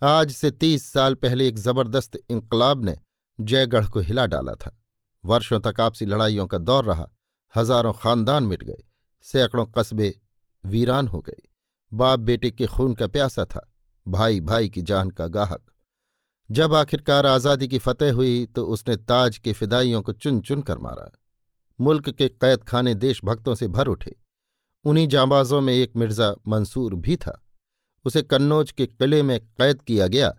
आज 0.02 0.30
से 0.32 0.50
तीस 0.50 0.92
साल 0.92 1.14
पहले 1.14 1.48
एक 1.48 1.58
ज़बरदस्त 1.58 2.18
इंकलाब 2.30 2.84
ने 2.84 2.96
जयगढ़ 3.40 3.86
को 3.86 4.00
हिला 4.00 4.26
डाला 4.26 4.54
था। 4.54 4.76
वर्षों 5.24 5.60
तक 5.60 5.80
आपसी 5.80 6.06
लड़ाइयों 6.06 6.46
का 6.46 6.58
दौर 6.58 6.84
रहा। 6.84 7.08
हज़ारों 7.54 7.92
खानदान 7.92 8.44
मिट 8.44 8.62
गए। 8.64 8.82
सैकड़ों 9.26 9.66
कस्बे 9.68 10.14
वीरान 10.64 11.08
हो 11.08 11.20
गए। 11.20 11.42
बाप 11.92 12.20
बेटे 12.20 12.50
के 12.50 12.66
खून 12.66 12.94
का 12.94 13.06
प्यासा 13.06 13.44
था। 13.44 13.68
भाई 14.06 14.40
भाई 14.40 14.68
की 14.68 14.82
जान 14.82 15.10
का 15.10 15.26
गाहक। 15.28 15.64
जब 16.50 16.74
आखिरकार 16.74 17.26
आज़ादी 17.26 17.68
की 17.68 17.78
फतेह 17.78 18.12
हुई 18.12 18.44
तो 18.46 18.64
उसने 18.66 18.96
ताज 18.96 19.38
के 19.38 19.52
फिदाइयों 19.52 20.02
को 20.02 20.12
चुन 20.12 20.40
चुन 20.40 20.62
कर 20.62 20.78
मारा। 20.78 21.10
मुल्क 21.78 22.08
के 22.10 22.28
कैद 22.28 22.62
खाने 22.64 22.94
देशभक्तों 22.96 23.54
से 23.54 23.68
भर 23.68 23.86
उठे। 23.86 24.14
उन्हीं 24.84 25.06
जांबाजों 25.08 25.60
में 25.60 25.72
एक 25.72 25.96
मिर्ज़ा 25.96 26.34
मंसूर 26.48 26.94
भी 26.94 27.16
था। 27.16 27.40
उसे 28.04 28.22
कन्नौज 28.22 28.70
के 28.72 28.86
किले 28.86 29.22
में 29.22 29.38
कैद 29.40 29.82
किया 29.82 30.06
गया, 30.06 30.32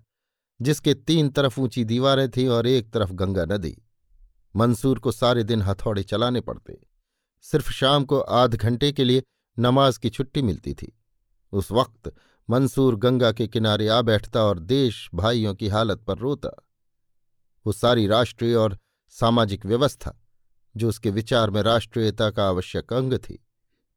जिसके 0.60 0.94
तीन 0.94 1.30
तरफ़ 1.30 1.60
ऊँची 1.60 1.84
दीवारें 1.86 2.30
थीं 2.32 2.48
और 2.48 2.68
एक 2.68 2.92
तरफ़ 2.92 3.12
गंगा 3.14 3.46
नदी। 3.46 3.76
मंसूर 4.56 5.00
को 5.00 5.12
सारे 5.12 5.44
दिन 5.44 5.62
हथौड़े 5.62 6.04
चलाने 6.04 6.42
पड़ते। 6.42 6.88
सिर्फ़ 7.42 7.72
शाम 7.72 8.06
को 8.06 8.20
आध 8.20 8.56
घंटे 8.56 8.92
के 8.92 9.04
लिए 9.04 9.24
नमाज़ 9.60 10.00
की 10.00 10.10
छुट्टी 10.10 10.42
मिलती 10.42 10.74
थी। 10.74 11.00
उस 11.52 11.72
वक्त 11.72 12.16
मंसूर 12.50 12.96
गंगा 12.96 13.32
के 13.32 13.48
किनारे 13.48 13.88
आ 13.88 14.02
बैठता 14.02 14.44
और 14.44 14.60
देश 14.60 15.10
भाइयों 15.14 15.56
की 15.56 15.68
हालत 15.68 16.00
पर 16.00 16.18
रोता। 16.18 16.68
वो 17.66 17.72
सारी 17.72 18.08
राष्ट्रीय 18.08 18.56
और 18.56 18.78
सामाजिक 19.10 19.66
व्यवस्था, 19.66 20.22
जो 20.78 20.90
उसके 20.90 21.10
विचार 21.10 21.50
में 21.50 21.62
राष्ट्रीयता 21.62 22.30
का 22.32 22.48
आवश्यक 22.48 22.94
अंग 22.94 23.14
थी, 23.14 23.46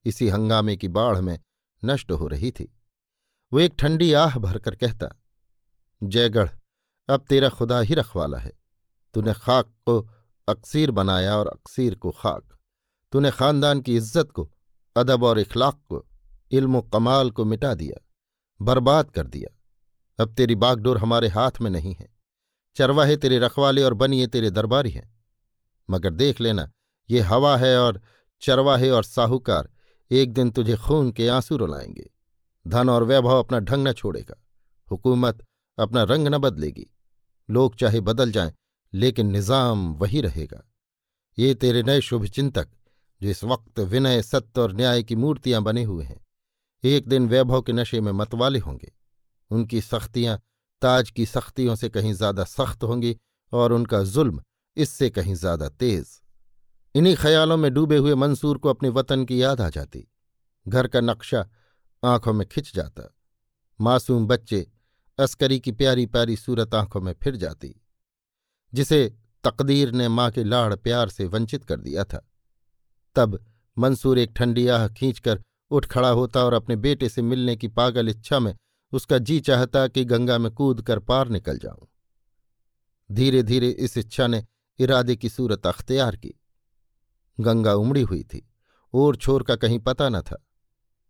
इसी 0.05 0.29
हंगामे 0.29 0.77
की 0.77 0.89
बाढ़ 0.89 1.21
में 1.21 1.41
नष्ट 1.85 2.13
हो 2.13 2.27
रही 2.27 2.51
थी। 2.51 2.79
वो 3.53 3.61
एक 3.61 3.75
ठंडी 3.79 4.13
आह 4.13 4.39
भरकर 4.39 4.75
कहता, 4.75 5.23
जयगढ़, 6.03 6.51
अब 7.09 7.25
तेरा 7.29 7.49
खुदा 7.49 7.81
ही 7.81 7.95
रखवाला 7.95 8.39
है। 8.39 8.53
तूने 9.15 9.35
खाक 9.35 9.67
को 9.67 10.11
अक्सीर 10.51 10.91
बनाया 10.91 11.37
और 11.37 11.49
अक्सीर 11.49 11.95
को 11.95 12.11
खाक। 12.11 12.59
तूने 13.13 13.31
खानदान 13.31 13.81
की 13.81 13.97
इज़्ज़त 13.97 14.31
को, 14.31 14.51
अदब 14.97 15.23
और 15.23 15.39
इखलाक 15.39 15.81
को, 15.89 16.07
इल्म 16.51 16.81
कमाल 16.81 17.31
को 17.31 17.45
मिटा 17.45 17.75
दिया, 17.75 18.07
बर्बाद 18.63 19.11
कर 19.11 19.27
दिया। 19.27 19.57
अब 20.23 20.35
तेरी 20.35 20.55
बागडोर 20.55 20.99
हमारे 20.99 21.29
हाथ 21.29 21.61
में 21.61 21.71
नहीं 21.71 21.95
है। 21.95 22.09
चरवाहे 22.77 23.17
तेरे 23.17 23.39
रखवाले 23.39 23.83
और 23.83 23.95
बनिए 23.95 24.27
तेरे 24.27 24.51
दरबारी 24.51 24.91
हैं। 24.91 25.25
मगर 25.91 26.11
देख 26.11 26.41
लेना, 26.41 26.71
ये 27.11 27.21
हवा 27.21 27.57
है 27.57 27.79
और 27.79 28.01
चरवाहे 28.41 28.91
और 28.91 29.05
साहूकार 29.05 29.71
एक 30.11 30.33
दिन 30.33 30.51
तुझे 30.51 30.77
खून 30.77 31.11
के 31.13 31.29
आँसू 31.29 31.57
रुलाएँगे। 31.57 32.11
धन 32.69 32.89
और 32.89 33.05
वैभव 33.05 33.39
अपना 33.39 33.59
ढंग 33.59 33.89
न 33.89 33.93
छोड़ेगा। 33.93 34.45
हुकूमत 34.91 35.47
अपना 35.79 36.03
रंग 36.03 36.29
न 36.29 36.39
बदलेगी। 36.39 36.87
लोग 37.51 37.75
चाहे 37.75 38.01
बदल 38.01 38.33
जाएँ 38.33 38.53
लेकिन 38.93 39.31
निज़ाम 39.31 39.93
वही 39.95 40.21
रहेगा। 40.21 40.63
ये 41.39 41.55
तेरे 41.55 41.83
नए 41.83 42.01
शुभचिंतक 42.01 42.69
जो 43.21 43.29
इस 43.29 43.43
वक्त 43.45 43.81
विनय, 43.81 44.23
सत्य 44.23 44.61
और 44.61 44.73
न्याय 44.73 45.03
की 45.03 45.17
मूर्तियाँ 45.17 45.63
बने 45.63 45.83
हुए 45.85 46.05
हैं, 46.05 46.21
एक 46.85 47.09
दिन 47.09 47.29
वैभव 47.29 47.63
के 47.63 47.73
नशे 47.73 48.01
में 48.01 48.13
मतवाले 48.13 48.59
होंगे। 48.59 48.93
उनकी 49.51 49.81
सख्तियाँ 49.81 50.39
ताज 50.83 51.11
की 51.11 51.27
सख्तियों 51.27 51.75
से 51.77 51.89
कहीं 51.89 52.13
ज़्यादा 52.13 52.45
सख्त 52.45 52.85
होंगी 52.85 53.17
और 53.53 53.73
उनका 53.73 54.03
जुल्म 54.05 54.43
इससे 54.77 55.11
कहीं 55.11 55.35
ज़्यादा 55.35 55.69
तेज। 55.69 56.07
इन्हीं 56.95 57.15
ख्यालों 57.17 57.57
में 57.57 57.73
डूबे 57.75 57.97
हुए 57.97 58.15
मंसूर 58.15 58.59
को 58.59 58.69
अपने 58.69 58.89
वतन 58.89 59.25
की 59.25 59.43
याद 59.43 59.61
आ 59.61 59.69
जाती। 59.69 60.07
घर 60.67 60.87
का 60.87 61.01
नक्शा 61.01 61.49
आँखों 62.03 62.33
में 62.33 62.47
खिंच 62.49 62.75
जाता। 62.75 63.03
मासूम 63.81 64.27
बच्चे 64.27 64.67
अस्करी 65.19 65.59
की 65.61 65.73
प्यारी 65.73 66.07
प्यारी 66.07 66.37
सूरत 66.37 66.75
आँखों 66.75 67.01
में 67.01 67.15
फिर 67.23 67.37
जाती। 67.37 67.80
जिसे 68.75 69.17
तकदीर 69.45 69.93
ने 69.93 70.09
माँ 70.09 70.31
के 70.31 70.45
लाड़ 70.45 70.75
प्यार 70.75 71.09
से 71.09 71.27
वंचित 71.27 71.65
कर 71.65 71.81
दिया 71.81 72.05
था। 72.05 72.27
तब 73.17 73.45
मंसूर 73.79 74.19
एक 74.19 74.33
ठंडी 74.37 74.67
आह 74.69 74.89
खींचकर 74.89 75.43
उठ 75.71 75.87
खड़ा 75.87 76.09
होता 76.09 76.45
और 76.45 76.53
अपने 76.53 76.77
बेटे 76.77 77.09
से 77.09 77.23
मिलने 77.23 77.57
की 77.57 77.69
पागल 77.69 78.09
इच्छा 78.09 78.39
में 78.39 78.57
उसका 78.93 79.19
जी 79.19 79.41
चाहता 79.41 79.87
कि 79.89 80.05
गंगा 80.05 80.39
में 80.39 80.53
कूद 80.53 80.83
कर 80.83 80.99
पार 80.99 81.29
निकल 81.29 81.59
जाऊँ। 81.59 81.89
धीरे 83.13 83.43
धीरे 83.43 83.69
इस 83.69 83.97
इच्छा 83.99 84.27
ने 84.27 84.45
इरादे 84.79 85.17
की 85.17 85.29
सूरत 85.29 85.67
अख्तियार 85.67 86.17
की। 86.17 86.35
गंगा 87.41 87.75
उमड़ी 87.75 88.03
हुई 88.03 88.23
थी, 88.23 88.49
ओर 88.95 89.17
छोर 89.17 89.43
का 89.43 89.57
कहीं 89.57 89.79
पता 89.79 90.09
न 90.09 90.21
था। 90.21 90.47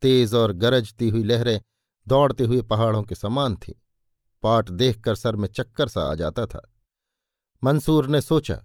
तेज 0.03 0.35
और 0.35 0.53
गरजती 0.53 1.09
हुई 1.09 1.25
लहरें 1.25 1.61
दौड़ते 2.07 2.45
हुए 2.45 2.63
पहाड़ों 2.63 3.03
के 3.03 3.15
समान 3.15 3.57
थीं। 3.57 3.75
पाट 4.43 4.71
देखकर 4.71 5.15
सर 5.15 5.37
में 5.37 5.49
चक्कर 5.49 5.89
सा 5.89 6.03
आ 6.03 6.15
जाता 6.15 6.47
था। 6.47 6.75
मंसूर 7.65 8.07
ने 8.07 8.21
सोचा, 8.21 8.65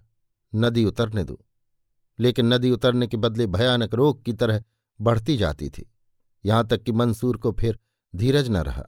नदी 0.54 0.84
उतरने 0.84 1.24
दो। 1.24 1.44
लेकिन 2.18 2.54
नदी 2.54 2.70
उतरने 2.70 3.06
के 3.06 3.16
बदले 3.16 3.46
भयानक 3.46 3.94
रोग 3.94 4.22
की 4.22 4.32
तरह 4.32 4.64
बढ़ती 5.00 5.36
जाती 5.36 5.68
थी। 5.68 5.92
यहाँ 6.44 6.66
तक 6.66 6.82
कि 6.82 6.92
मंसूर 6.92 7.36
को 7.36 7.52
फिर 7.52 7.78
धीरज 8.16 8.50
न 8.50 8.56
रहा। 8.56 8.84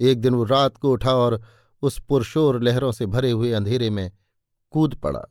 एक 0.00 0.20
दिन 0.20 0.34
वो 0.34 0.44
रात 0.44 0.76
को 0.76 0.92
उठा 0.92 1.14
और 1.14 1.42
उस 1.82 2.00
पुरशोर 2.00 2.62
लहरों 2.62 2.92
से 2.92 3.06
भरे 3.06 3.30
हुए 3.30 3.52
अंधेरे 3.52 3.90
में 3.90 4.12
कूद 4.70 4.94
पड़ा। 4.94 5.24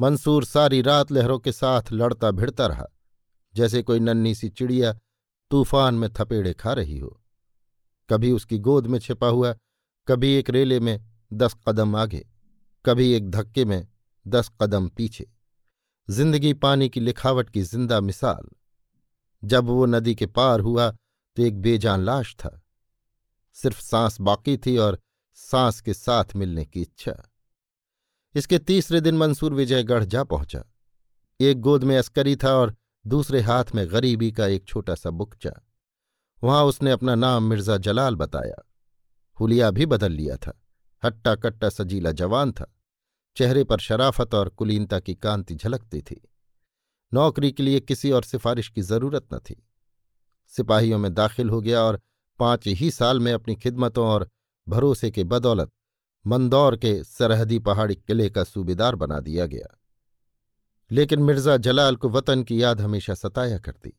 मंसूर 0.00 0.44
सारी 0.44 0.82
रात 0.82 1.12
लहरों 1.12 1.38
के 1.38 1.52
साथ 1.52 1.82
लड़ता 1.92 2.30
भिड़ता 2.30 2.66
रहा, 2.66 2.86
जैसे 3.54 3.82
कोई 3.82 4.00
नन्ही 4.00 4.34
सी 4.34 4.48
चिड़िया 4.48 4.92
तूफ़ान 5.50 5.94
में 5.94 6.10
थपेड़े 6.12 6.52
खा 6.54 6.72
रही 6.72 6.98
हो। 6.98 7.20
कभी 8.10 8.32
उसकी 8.32 8.58
गोद 8.58 8.86
में 8.86 8.98
छिपा 8.98 9.26
हुआ, 9.26 9.54
कभी 10.08 10.32
एक 10.34 10.50
रेले 10.50 10.80
में 10.80 11.04
दस 11.32 11.56
कदम 11.68 11.96
आगे। 11.96 12.29
कभी 12.84 13.10
एक 13.12 13.30
धक्के 13.30 13.64
में 13.64 13.86
दस 14.26 14.50
कदम 14.60 14.88
पीछे। 14.88 15.26
ज़िंदगी 16.08 16.52
पानी 16.54 16.88
की 16.88 17.00
लिखावट 17.00 17.50
की 17.50 17.62
ज़िंदा 17.62 18.00
मिसाल। 18.00 18.48
जब 19.42 19.64
वो 19.64 19.86
नदी 19.86 20.14
के 20.14 20.26
पार 20.26 20.60
हुआ 20.60 20.90
तो 20.90 21.42
एक 21.42 21.60
बेजान 21.60 22.00
लाश 22.00 22.34
था। 22.34 22.62
सिर्फ़ 23.56 23.80
सांस 23.80 24.20
बाकी 24.20 24.56
थी 24.56 24.76
और 24.76 24.98
सांस 25.34 25.80
के 25.80 25.94
साथ 25.94 26.24
मिलने 26.36 26.64
की 26.64 26.82
इच्छा। 26.82 27.14
इसके 28.34 28.58
तीसरे 28.58 29.00
दिन 29.00 29.16
मंसूर 29.16 29.54
विजयगढ़ 29.54 30.04
जा 30.04 30.24
पहुँचा। 30.24 30.64
एक 31.40 31.60
गोद 31.60 31.84
में 31.84 31.96
अस्करी 31.98 32.36
था 32.36 32.54
और 32.54 32.74
दूसरे 33.06 33.40
हाथ 33.40 33.64
में 33.74 33.86
गरीबी 33.92 34.32
का 34.32 34.46
एक 34.46 34.64
छोटा 34.64 34.94
सा 34.94 35.10
बुकचा। 35.10 35.52
वहाँ 36.42 36.64
उसने 36.64 36.90
अपना 36.90 37.14
नाम 37.14 37.44
मिर्ज़ा 37.44 37.76
जलाल 37.76 38.16
बताया। 38.16 38.64
हुलिया 39.40 39.70
भी 39.70 39.86
बदल 39.86 40.12
लिया 40.12 40.36
था। 40.36 40.60
हट्टा 41.04 41.34
कट्टा 41.34 41.68
सजीला 41.68 42.12
जवान 42.12 42.52
था। 42.52 42.76
चेहरे 43.36 43.64
पर 43.64 43.78
शराफत 43.78 44.34
और 44.34 44.48
कुलीनता 44.48 45.00
की 45.00 45.14
कांति 45.14 45.54
झलकती 45.54 46.00
थी। 46.00 46.28
नौकरी 47.14 47.52
के 47.52 47.62
लिए 47.62 47.80
किसी 47.80 48.10
और 48.10 48.22
सिफारिश 48.22 48.68
की 48.68 48.82
ज़रूरत 48.82 49.26
न 49.34 49.38
थी। 49.38 49.66
सिपाहियों 50.48 50.98
में 50.98 51.14
दाखिल 51.14 51.50
हो 51.50 51.60
गया 51.60 51.82
और 51.82 52.00
पाँच 52.38 52.66
ही 52.66 52.90
साल 52.90 53.20
में 53.20 53.32
अपनी 53.32 53.54
खिदमतों 53.54 54.06
और 54.06 54.28
भरोसे 54.68 55.10
के 55.10 55.24
बदौलत 55.24 55.70
मंदौर 56.26 56.76
के 56.76 57.04
सरहदी 57.04 57.58
पहाड़ी 57.58 57.94
किले 57.94 58.30
का 58.30 58.44
सूबेदार 58.44 58.94
बना 58.94 59.20
दिया 59.20 59.46
गया। 59.46 59.76
लेकिन 60.90 61.22
मिर्ज़ा 61.22 61.56
जलाल 61.56 61.96
को 61.96 62.08
वतन 62.08 62.42
की 62.42 62.62
याद 62.62 62.80
हमेशा 62.80 63.14
सताया 63.14 63.58
करती। 63.58 63.92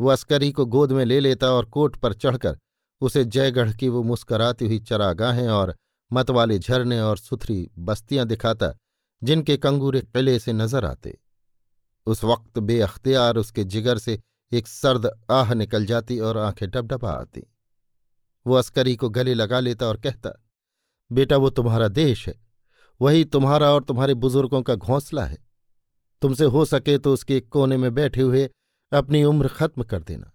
वो 0.00 0.08
अस्करी 0.08 0.52
को 0.52 0.66
गोद 0.66 0.92
में 0.92 1.04
ले 1.04 1.20
लेता 1.20 1.50
और 1.50 1.64
कोट 1.64 1.96
पर 1.96 2.12
चढ़कर 2.12 2.58
उसे 3.00 3.24
जयगढ़ 3.24 3.72
की 3.72 3.88
वो 3.88 4.02
मुस्कराती 4.02 4.66
हुई 4.66 4.78
चरागाहें 4.78 5.48
और 5.48 5.76
मतवाले 6.10 6.58
झरने 6.58 7.00
और 7.00 7.18
सुथरी 7.18 7.70
बस्तियाँ 7.80 8.26
दिखाता, 8.26 8.72
जिनके 9.22 9.56
कंगूरे 9.58 10.00
किले 10.02 10.38
से 10.38 10.52
नज़र 10.52 10.84
आते। 10.84 11.16
उस 12.06 12.24
वक्त 12.24 12.58
बेअख्तियार 12.60 13.36
उसके 13.36 13.64
जिगर 13.66 13.98
से 13.98 14.18
एक 14.52 14.68
सर्द 14.68 15.10
आह 15.30 15.52
निकल 15.54 15.86
जाती 15.86 16.18
और 16.18 16.38
आँखें 16.38 16.68
डबडबा 16.70 17.10
आती। 17.10 17.42
वो 18.46 18.54
अस्करी 18.54 18.94
को 18.96 19.08
गले 19.10 19.34
लगा 19.34 19.60
लेता 19.60 19.86
और 19.86 19.96
कहता, 19.96 20.32
बेटा, 21.10 21.36
वो 21.36 21.50
तुम्हारा 21.50 21.88
देश 21.90 22.26
है। 22.28 22.34
वही 23.00 23.24
तुम्हारा 23.26 23.70
और 23.70 23.84
तुम्हारे 23.84 24.14
बुज़ुर्गों 24.16 24.62
का 24.62 24.74
घोंसला 24.74 25.24
है। 25.24 25.38
तुमसे 26.22 26.44
हो 26.46 26.64
सके 26.64 26.96
तो 26.98 27.12
उसके 27.12 27.36
एक 27.36 27.48
कोने 27.48 27.76
में 27.76 27.92
बैठे 27.94 28.22
हुए 28.22 28.48
अपनी 28.92 29.22
उम्र 29.24 29.48
खत्म 29.50 29.82
कर 29.82 30.02
देना, 30.02 30.32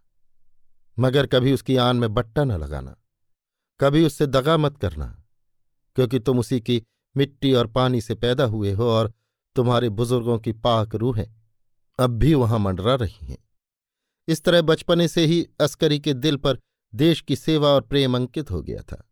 मगर 0.98 1.28
कभी 1.28 1.54
उसकी 1.54 1.76
आन 1.78 1.98
में 1.98 2.14
बट्टा 2.14 2.44
न 2.44 2.52
लगाना। 2.54 2.96
कभी 3.80 4.06
उससे 4.06 4.28
दगा 4.28 4.58
मत 4.58 4.78
करना। 4.78 5.06
क्योंकि 5.96 6.20
तुम 6.20 6.40
उसी 6.40 6.60
की 6.60 6.82
मिट्टी 7.16 7.54
और 7.54 7.68
पानी 7.68 8.02
से 8.02 8.16
पैदा 8.16 8.44
हुए 8.44 8.72
हो 8.72 8.90
और 8.90 9.12
तुम्हारे 9.56 9.90
बुज़ुर्गों 9.90 10.38
की 10.40 10.52
पाक 10.52 10.96
रूहें 10.96 11.28
अब 12.00 12.10
भी 12.10 12.34
वहाँ 12.34 12.60
मंडरा 12.60 12.96
रही 12.96 13.26
हैं। 13.26 13.38
इस 14.28 14.44
तरह 14.44 14.62
बचपने 14.62 15.08
से 15.08 15.26
ही 15.26 15.46
अस्करी 15.60 16.00
के 16.00 16.14
दिल 16.14 16.38
पर 16.38 16.60
देश 16.94 17.22
की 17.22 17.36
सेवा 17.36 17.70
और 17.70 17.82
प्रेम 17.82 18.16
अंकित 18.16 18.52
हो 18.52 18.62
गया 18.62 18.82
था। 18.82 19.04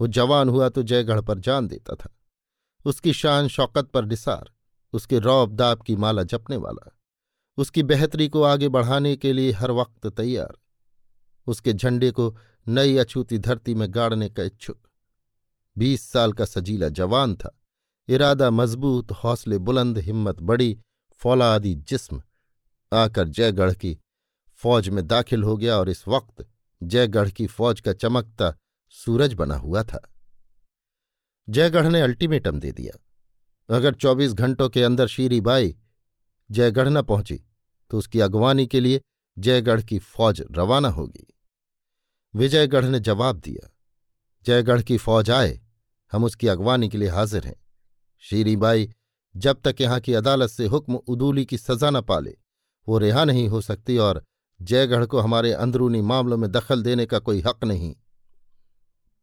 वो 0.00 0.06
जवान 0.06 0.48
हुआ 0.48 0.68
तो 0.68 0.82
जयगढ़ 0.82 1.20
पर 1.20 1.38
जान 1.38 1.68
देता 1.68 1.94
था। 1.94 2.14
उसकी 2.84 3.12
शान 3.12 3.48
शौकत 3.48 3.86
पर 3.86 4.04
निसार, 4.04 4.52
उसके 4.92 5.18
रौब 5.18 5.52
दाब 5.52 5.82
की 5.82 5.96
माला 5.96 6.22
जपने 6.22 6.56
वाला, 6.56 6.90
उसकी 7.58 7.82
बेहतरी 7.82 8.28
को 8.28 8.42
आगे 8.42 8.68
बढ़ाने 8.68 9.16
के 9.16 9.32
लिए 9.32 9.52
हर 9.52 9.70
वक्त 9.70 10.06
तैयार, 10.06 10.56
उसके 11.46 11.72
झंडे 11.72 12.10
को 12.10 12.34
नई 12.66 12.96
अछूती 12.96 13.38
धरती 13.38 13.74
में 13.74 13.86
गाड़ने 13.90 14.28
का 14.28 14.42
इच्छुक। 14.42 14.88
बीस 15.78 16.10
साल 16.10 16.32
का 16.32 16.44
सजीला 16.44 16.88
जवान 16.88 17.34
था। 17.34 17.58
इरादा 18.08 18.50
मज़बूत, 18.50 19.12
हौसले 19.12 19.58
बुलंद, 19.58 19.98
हिम्मत 19.98 20.40
बड़ी, 20.40 20.78
फौलादी 21.12 21.74
जिस्म। 21.74 22.22
आकर 22.92 23.28
जयगढ़ 23.28 23.74
की 23.74 23.98
फौज 24.54 24.88
में 24.88 25.06
दाखिल 25.06 25.42
हो 25.42 25.56
गया 25.56 25.76
और 25.76 25.88
इस 25.88 26.08
वक्त 26.08 26.48
जयगढ़ 26.82 27.30
की 27.30 27.46
फौज 27.46 27.80
का 27.80 27.92
चमकता 27.92 28.54
सूरज 28.90 29.34
बना 29.34 29.56
हुआ 29.56 29.82
था। 29.82 30.12
जयगढ़ 31.48 31.86
ने 31.86 32.00
अल्टीमेटम 32.00 32.60
दे 32.60 32.72
दिया। 32.72 32.98
अगर 33.76 33.94
24 33.94 34.32
घंटों 34.32 34.68
के 34.68 34.82
अंदर 34.82 35.06
शीरीबाई 35.06 35.76
जयगढ़ 36.50 36.88
न 36.88 37.02
पहुँची 37.02 37.44
तो 37.90 37.98
उसकी 37.98 38.20
अगवानी 38.20 38.66
के 38.66 38.80
लिए 38.80 39.00
जयगढ़ 39.38 39.82
की 39.82 39.98
फौज 39.98 40.42
रवाना 40.50 40.88
होगी। 40.88 41.26
विजयगढ़ 42.34 42.84
ने 42.84 43.00
जवाब 43.00 43.36
दिया। 43.36 43.68
जयगढ़ 44.46 44.82
की 44.82 44.96
फौज 44.96 45.30
आए 45.30 45.61
हम 46.12 46.24
उसकी 46.24 46.48
अगवानी 46.48 46.88
के 46.88 46.98
लिए 46.98 47.08
हाजिर 47.08 47.46
हैं। 47.46 47.54
शीरीबाई 48.22 48.90
जब 49.34 49.60
तक 49.64 49.80
यहाँ 49.80 50.00
की 50.00 50.14
अदालत 50.14 50.50
से 50.50 50.66
हुक्म 50.66 51.00
उदूली 51.08 51.44
की 51.44 51.58
सजा 51.58 51.90
न 51.90 52.00
पाले, 52.00 52.36
वो 52.86 52.98
रिहा 52.98 53.24
नहीं 53.24 53.48
हो 53.48 53.60
सकती 53.60 53.96
और 53.98 54.22
जयगढ़ 54.60 55.04
को 55.04 55.20
हमारे 55.20 55.52
अंदरूनी 55.52 56.00
मामलों 56.02 56.36
में 56.36 56.50
दखल 56.52 56.82
देने 56.82 57.06
का 57.06 57.18
कोई 57.18 57.40
हक 57.40 57.64
नहीं। 57.64 57.94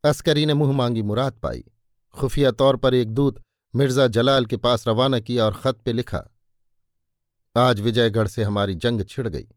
अस्करी 0.04 0.46
ने 0.46 0.54
मुँह 0.54 0.72
मांगी 0.72 1.02
मुराद 1.02 1.34
पाई। 1.34 1.64
खुफिया 2.16 2.52
तौर 2.52 2.76
पर 2.76 2.94
एक 2.94 3.10
दूत 3.10 3.42
मिर्ज़ा 3.74 4.08
जलाल 4.08 4.46
के 4.46 4.58
पास 4.58 4.88
रवाना 4.88 5.20
किया 5.20 5.46
और 5.46 5.54
खत 5.54 5.80
पे 5.86 5.94
लिखा, 5.94 6.24
आज 7.56 7.80
विजयगढ़ 7.80 8.28
से 8.28 8.44
हमारी 8.44 8.76
जंग 8.76 9.04
छिड़ 9.06 9.28
गई। 9.28 9.48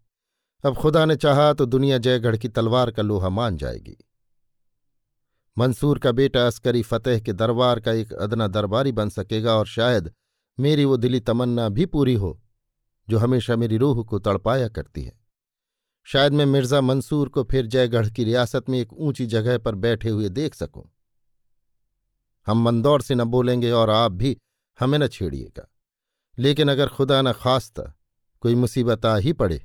अब 0.64 0.76
खुदा 0.76 1.04
ने 1.04 1.16
चाहा 1.16 1.52
तो 1.52 1.66
दुनिया 1.66 1.98
जयगढ़ 1.98 2.36
की 2.36 2.48
तलवार 2.48 2.90
का 2.90 3.02
लोहा 3.02 3.28
मान 3.28 3.56
जाएगी। 3.56 3.96
मंसूर 5.56 5.98
का 5.98 6.12
बेटा 6.12 6.46
अस्करी 6.46 6.82
फतेह 6.82 7.20
के 7.20 7.32
दरबार 7.32 7.80
का 7.80 7.92
एक 7.92 8.12
अदना 8.12 8.46
दरबारी 8.48 8.92
बन 8.92 9.08
सकेगा 9.08 9.54
और 9.54 9.66
शायद 9.66 10.12
मेरी 10.58 10.84
वो 10.84 10.96
दिली 10.96 11.20
तमन्ना 11.20 11.68
भी 11.68 11.86
पूरी 11.86 12.14
हो, 12.14 12.40
जो 13.08 13.18
हमेशा 13.18 13.56
मेरी 13.56 13.76
रूह 13.76 14.02
को 14.04 14.18
तड़पाया 14.18 14.68
करती 14.68 15.02
है। 15.02 15.20
शायद 16.06 16.32
मैं 16.32 16.46
मिर्ज़ा 16.46 16.80
मंसूर 16.80 17.28
को 17.28 17.44
फिर 17.44 17.66
जयगढ़ 17.66 18.08
की 18.08 18.24
रियासत 18.24 18.68
में 18.68 18.78
एक 18.80 18.92
ऊँची 18.92 19.26
जगह 19.26 19.58
पर 19.58 19.74
बैठे 19.74 20.08
हुए 20.08 20.28
देख 20.28 20.54
सकूँ। 20.54 20.84
हम 22.46 22.62
मंदौर 22.62 23.02
से 23.02 23.14
न 23.14 23.24
बोलेंगे 23.24 23.70
और 23.70 23.90
आप 23.90 24.12
भी 24.12 24.36
हमें 24.78 24.98
न 24.98 25.08
छेड़िएगा। 25.08 25.68
लेकिन 26.38 26.70
अगर 26.70 26.88
खुदा 26.88 27.20
न 27.22 27.32
खास्ता 27.32 27.82
कोई 28.42 28.54
मुसीबत 28.54 29.06
आ 29.06 29.16
ही 29.16 29.32
पड़े 29.32 29.60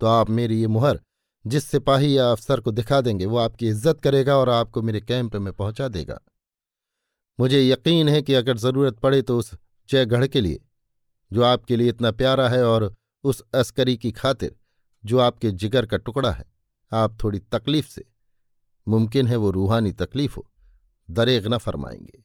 तो 0.00 0.06
आप 0.06 0.30
मेरी 0.30 0.60
ये 0.60 0.66
मुहर 0.66 1.00
जिस 1.46 1.64
सिपाही 1.64 2.18
या 2.18 2.30
अफसर 2.32 2.60
को 2.60 2.70
दिखा 2.70 3.00
देंगे, 3.00 3.26
वो 3.26 3.38
आपकी 3.38 3.68
इज़्ज़त 3.68 4.00
करेगा 4.00 4.36
और 4.36 4.48
आपको 4.48 4.82
मेरे 4.82 5.00
कैंप 5.00 5.36
में 5.36 5.52
पहुँचा 5.52 5.88
देगा। 5.88 6.20
मुझे 7.38 7.68
यकीन 7.68 8.08
है 8.08 8.22
कि 8.22 8.34
अगर 8.34 8.56
ज़रूरत 8.56 8.98
पड़े 8.98 9.22
तो 9.22 9.38
उस 9.38 9.54
जयगढ़ 9.88 10.26
के 10.26 10.40
लिए, 10.40 10.60
जो 11.32 11.42
आपके 11.42 11.76
लिए 11.76 11.88
इतना 11.88 12.10
प्यारा 12.10 12.48
है 12.48 12.64
और 12.64 12.94
उस 13.24 13.42
अस्करी 13.54 13.96
की 13.96 14.12
खातिर, 14.12 14.56
जो 15.04 15.18
आपके 15.18 15.50
जिगर 15.50 15.86
का 15.86 15.96
टुकड़ा 15.96 16.30
है। 16.30 16.44
आप 16.92 17.16
थोड़ी 17.24 17.38
तकलीफ़ 17.38 17.88
से, 17.88 18.04
मुमकिन 18.88 19.26
है 19.26 19.36
वो 19.36 19.50
रूहानी 19.50 19.92
तकलीफ़ 19.92 20.36
हो, 20.36 20.46
दरेग 21.10 21.46
न 21.46 21.58
फरमाएँगे। 21.58 22.22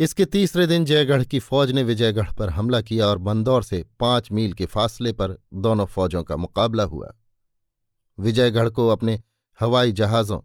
इसके 0.00 0.24
तीसरे 0.24 0.66
दिन 0.66 0.84
जयगढ़ 0.84 1.24
की 1.24 1.38
फौज 1.38 1.70
ने 1.70 1.82
विजयगढ़ 1.82 2.32
पर 2.32 2.50
हमला 2.50 2.80
किया 2.80 3.06
और 3.06 3.18
बंदौर 3.18 3.62
से 3.62 3.84
पाँच 4.00 4.32
मील 4.32 4.52
के 4.52 4.66
फासले 4.66 5.12
पर 5.12 5.36
दोनों 5.54 5.86
फौजों 5.86 6.22
का 6.22 6.36
मुकाबला 6.36 6.82
हुआ। 6.82 7.12
विजयगढ़ 8.20 8.68
को 8.68 8.88
अपने 8.88 9.22
हवाई 9.60 9.92
जहाज़ों, 9.92 10.40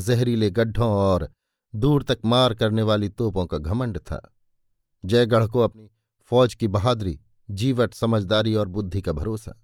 जहरीले 0.00 0.50
गड्ढों 0.50 0.88
और 0.88 1.28
दूर 1.74 2.02
तक 2.02 2.18
मार 2.24 2.54
करने 2.54 2.82
वाली 2.82 3.08
तोपों 3.08 3.46
का 3.46 3.58
घमंड 3.58 3.98
था। 3.98 4.34
जयगढ़ 5.04 5.46
को 5.46 5.60
अपनी 5.60 5.90
फौज 6.22 6.54
की 6.54 6.68
बहादुरी, 6.68 7.20
जीवट, 7.50 7.94
समझदारी 7.94 8.54
और 8.54 8.68
बुद्धि 8.68 9.00
का 9.00 9.12
भरोसा। 9.12 9.62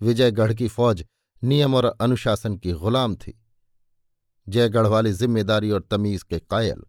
विजयगढ़ 0.00 0.54
की 0.54 0.68
फौज 0.68 1.04
नियम 1.44 1.74
और 1.74 1.84
अनुशासन 1.84 2.56
की 2.56 2.72
गुलाम 2.72 3.16
थी। 3.16 3.42
जयगढ़ 4.48 4.86
वाले 4.86 5.12
ज़िम्मेदारी 5.12 5.70
और 5.70 5.82
तमीज 5.90 6.22
के 6.22 6.38
कायल। 6.38 6.82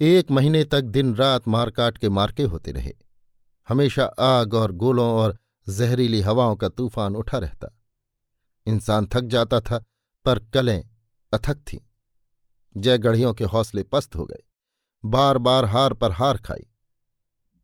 एक 0.00 0.30
महीने 0.30 0.64
तक 0.64 0.80
दिन 0.80 1.14
रात 1.14 1.48
मारकाट 1.48 1.98
के 1.98 2.08
मार्के 2.08 2.42
होते 2.42 2.72
रहे। 2.72 2.94
हमेशा 3.68 4.04
आग 4.04 4.54
और 4.54 4.72
गोलों 4.72 5.10
और 5.10 5.38
जहरीली 5.68 6.20
हवाओं 6.20 6.56
का 6.56 6.68
तूफ़ान 6.68 7.16
उठा 7.16 7.38
रहता। 7.38 7.77
इंसान 8.68 9.06
थक 9.06 9.24
जाता 9.24 9.60
था, 9.60 9.84
पर 10.26 10.38
कलें 10.38 10.88
अथक 11.32 11.56
थीं। 11.62 11.78
जयगढ़ियों 12.76 13.34
के 13.34 13.44
हौसले 13.44 13.82
पस्त 13.82 14.16
हो 14.16 14.26
गए। 14.26 14.42
बार 15.04 15.38
बार 15.38 15.64
हार 15.64 15.94
पर 15.94 16.12
हार 16.12 16.36
खाई। 16.36 16.66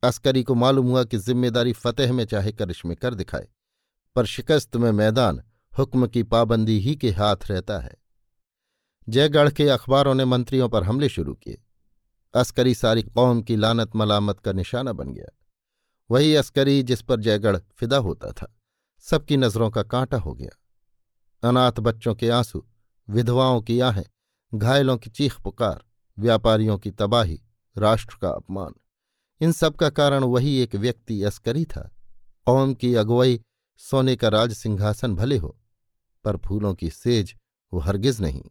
अस्करी 0.03 0.43
को 0.43 0.55
मालूम 0.55 0.87
हुआ 0.87 1.05
कि 1.05 1.19
ज़िम्मेदारी 1.19 1.73
फतेह 1.73 2.13
में 2.13 2.25
चाहे 2.25 2.53
करिश्मे 2.53 2.95
कर 2.95 3.15
दिखाए, 3.15 3.49
पर 4.17 4.27
शिकस्त 4.27 4.77
में 4.77 4.91
मैदान 4.93 5.43
हुक्म 5.73 6.07
की 6.07 6.23
पाबंदी 6.23 6.79
ही 6.81 6.97
के 6.97 7.11
हाथ 7.11 7.51
रहता 7.51 7.79
है। 7.79 7.95
जयगढ़ 9.09 9.51
के 9.51 9.69
अखबारों 9.69 10.15
ने 10.15 10.25
मंत्रियों 10.25 10.69
पर 10.69 10.85
हमले 10.85 11.09
शुरू 11.09 11.35
किए। 11.35 11.63
अस्करी 12.35 12.75
सारी 12.75 13.03
कौम 13.03 13.43
की 13.43 13.57
लानत 13.57 13.97
मलामत 13.97 14.41
का 14.41 14.53
निशाना 14.53 14.93
बन 14.93 15.13
गया। 15.13 15.37
वही 16.11 16.35
अस्करी 16.35 16.83
जिस 16.83 17.03
पर 17.03 17.21
जयगढ़ 17.21 17.59
फिदा 17.77 17.97
होता 17.97 18.33
था, 18.33 18.55
सबकी 19.05 19.37
नज़रों 19.37 19.71
का 19.71 19.83
कांटा 19.83 20.17
हो 20.17 20.35
गया। 20.35 20.57
अनाथ 21.45 21.73
बच्चों 21.73 22.15
के 22.15 22.29
आँसू, 22.29 22.65
विधवाओं 23.09 23.61
की 23.63 23.81
आहें, 23.81 24.05
घायलों 24.55 24.97
की 24.97 25.11
चीख 25.11 25.41
पुकार, 25.41 25.85
व्यापारियों 26.19 26.79
की 26.79 26.91
तबाही, 26.91 27.43
राष्ट्र 27.79 28.17
का 28.23 28.29
अपमान। 28.29 28.75
इन 29.41 29.53
सब 29.53 29.77
का 29.77 29.91
कारण 29.91 30.25
वही 30.25 30.57
एक 30.59 30.75
व्यक्ति 30.75 31.23
अस्करी 31.23 31.65
था। 31.65 31.97
कौम 32.47 32.75
की 32.75 32.95
अगुवाई 32.95 33.41
सोने 33.77 34.17
का 34.17 34.29
राज 34.29 34.53
सिंहासन 34.53 35.15
भले 35.15 35.37
हो, 35.37 35.59
पर 36.25 36.37
फूलों 36.37 36.75
की 36.75 36.91
सेज 36.91 37.35
वो 37.73 37.81
हरगिज 37.81 38.21
नहीं। 38.21 38.43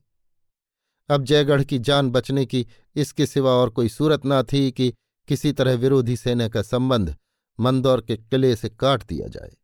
अब 1.10 1.24
जयगढ़ 1.24 1.64
की 1.64 1.80
जान 1.80 2.12
बचने 2.12 2.46
की 2.46 2.68
इसके 2.96 3.26
सिवा 3.26 3.52
और 3.52 3.70
कोई 3.70 3.90
सूरत 3.90 4.26
ना 4.26 4.44
थी 4.44 4.72
कि 4.72 4.94
किसी 5.28 5.52
तरह 5.52 5.74
विरोधी 5.74 6.18
सेना 6.18 6.48
का 6.48 6.62
संबंध 6.62 7.16
मंदौर 7.60 8.02
के 8.02 8.18
किले 8.18 8.56
से 8.56 8.70
काट 8.70 9.04
दिया 9.04 9.28
जाए। 9.28 9.58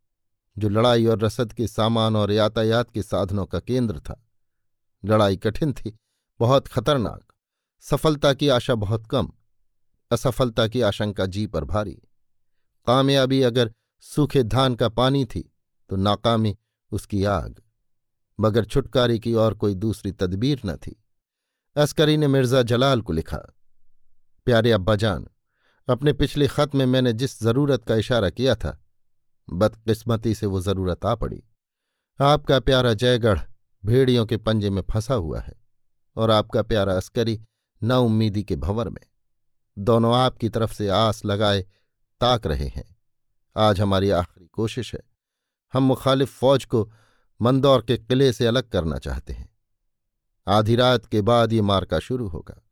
जो 0.60 0.70
लड़ाई 0.70 1.06
और 1.06 1.20
रसद 1.20 1.54
के 1.54 1.68
सामान 1.68 2.16
और 2.16 2.32
यातायात 2.32 2.92
के 2.92 3.04
साधनों 3.04 3.46
का 3.46 3.60
केंद्र 3.62 4.00
था। 4.00 4.22
लड़ाई 5.04 5.38
कठिन 5.38 5.74
थी, 5.74 5.98
बहुत 6.40 6.68
खतरनाक। 6.68 7.24
सफलता 7.86 8.34
की 8.34 8.48
आशा 8.50 8.76
बहुत 8.78 9.06
कम, 9.08 9.32
असफलता 10.12 10.68
की 10.68 10.82
आशंका 10.82 11.26
जी 11.26 11.46
पर 11.48 11.64
भारी। 11.66 12.02
कामयाबी 12.88 13.42
अगर 13.44 13.72
सूखे 14.04 14.44
धान 14.46 14.76
का 14.76 14.90
पानी 14.90 15.24
थी 15.26 15.42
तो 15.90 15.96
नाकामी 15.96 16.56
उसकी 16.92 17.24
आग, 17.26 17.62
मगर 18.40 18.66
छुटकारे 18.66 19.18
की 19.20 19.34
और 19.36 19.54
कोई 19.54 19.76
दूसरी 19.76 20.12
तदबीर 20.12 20.62
न 20.66 20.76
थी। 20.78 20.96
अस्करी 21.76 22.18
ने 22.18 22.28
मिर्ज़ा 22.28 22.62
जलाल 22.64 23.02
को 23.02 23.14
लिखा, 23.14 23.38
प्यारे 24.48 24.72
अब्बाजान, 24.72 25.28
अपने 25.88 26.14
पिछले 26.14 26.48
खत 26.48 26.76
में 26.76 26.86
मैंने 26.86 27.14
जिस 27.14 27.42
ज़रूरत 27.44 27.84
का 27.86 27.96
इशारा 27.96 28.30
किया 28.30 28.56
था 28.56 28.78
बदकिस्मती 29.54 30.36
से 30.36 30.46
वो 30.46 30.62
ज़रूरत 30.62 31.06
आ 31.06 31.16
पड़ी। 31.16 31.44
आपका 32.22 32.60
प्यारा 32.60 32.94
जयगढ़ 32.94 33.40
भेड़ियों 33.86 34.26
के 34.26 34.38
पंजे 34.38 34.70
में 34.70 34.82
फंसा 34.82 35.14
हुआ 35.14 35.40
है 35.40 35.54
और 36.16 36.32
आपका 36.32 36.62
प्यारा 36.62 36.94
अस्करी 36.94 37.42
नाउम्मीदी 37.84 38.44
के 38.44 38.56
भंवर 38.56 38.90
में। 38.90 39.02
दोनों 39.78 40.16
आपकी 40.16 40.50
तरफ़ 40.50 40.74
से 40.74 40.90
आस 40.90 41.26
लगाए 41.26 41.62
ताक 42.22 42.48
रहे 42.48 42.68
हैं। 42.68 42.98
आज 43.58 43.82
हमारी 43.82 44.10
आखिरी 44.10 44.48
कोशिश 44.48 44.94
है। 44.94 45.02
हम 45.74 45.84
मुखालिफ 45.84 46.40
फौज 46.40 46.66
को 46.66 46.92
मंदौर 47.42 47.82
के 47.82 47.98
किले 47.98 48.34
से 48.34 48.48
अलग 48.48 48.70
करना 48.70 48.98
चाहते 48.98 49.34
हैं। 49.34 49.58
आधी 50.48 50.76
रात 50.76 51.06
के 51.06 51.22
बाद 51.22 51.54
ये 51.54 51.62
मार्का 51.62 52.00
शुरू 52.00 52.28
होगा। 52.28 52.66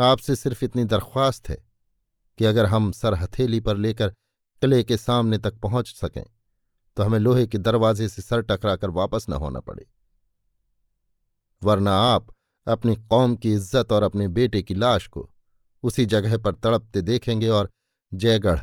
आपसे 0.00 0.36
सिर्फ़ 0.36 0.64
इतनी 0.64 0.84
दरख्वास्त 0.84 1.48
है 1.48 1.66
कि 2.38 2.44
अगर 2.44 2.66
हम 2.66 2.92
सर 2.92 3.14
हथेली 3.14 3.60
पर 3.60 3.76
लेकर 3.76 4.14
किले 4.62 4.82
के 4.84 4.96
सामने 4.96 5.38
तक 5.38 5.58
पहुँच 5.60 5.94
सकें 5.94 6.24
तो 6.96 7.02
हमें 7.02 7.18
लोहे 7.18 7.46
के 7.46 7.58
दरवाजे 7.58 8.08
से 8.08 8.22
सर 8.22 8.42
टकराकर 8.42 8.90
वापस 8.92 9.26
न 9.28 9.32
होना 9.34 9.60
पड़े। 9.60 9.86
वरना 11.62 11.92
आप 12.04 12.26
अपनी 12.66 12.94
कौम 12.96 13.34
की 13.36 13.52
इज़्ज़त 13.52 13.92
और 13.92 14.02
अपने 14.02 14.28
बेटे 14.30 14.62
की 14.62 14.74
लाश 14.74 15.06
को 15.06 15.28
उसी 15.84 16.06
जगह 16.06 16.36
पर 16.38 16.54
तड़पते 16.54 17.02
देखेंगे 17.02 17.48
और 17.48 17.70
जयगढ़ 18.12 18.60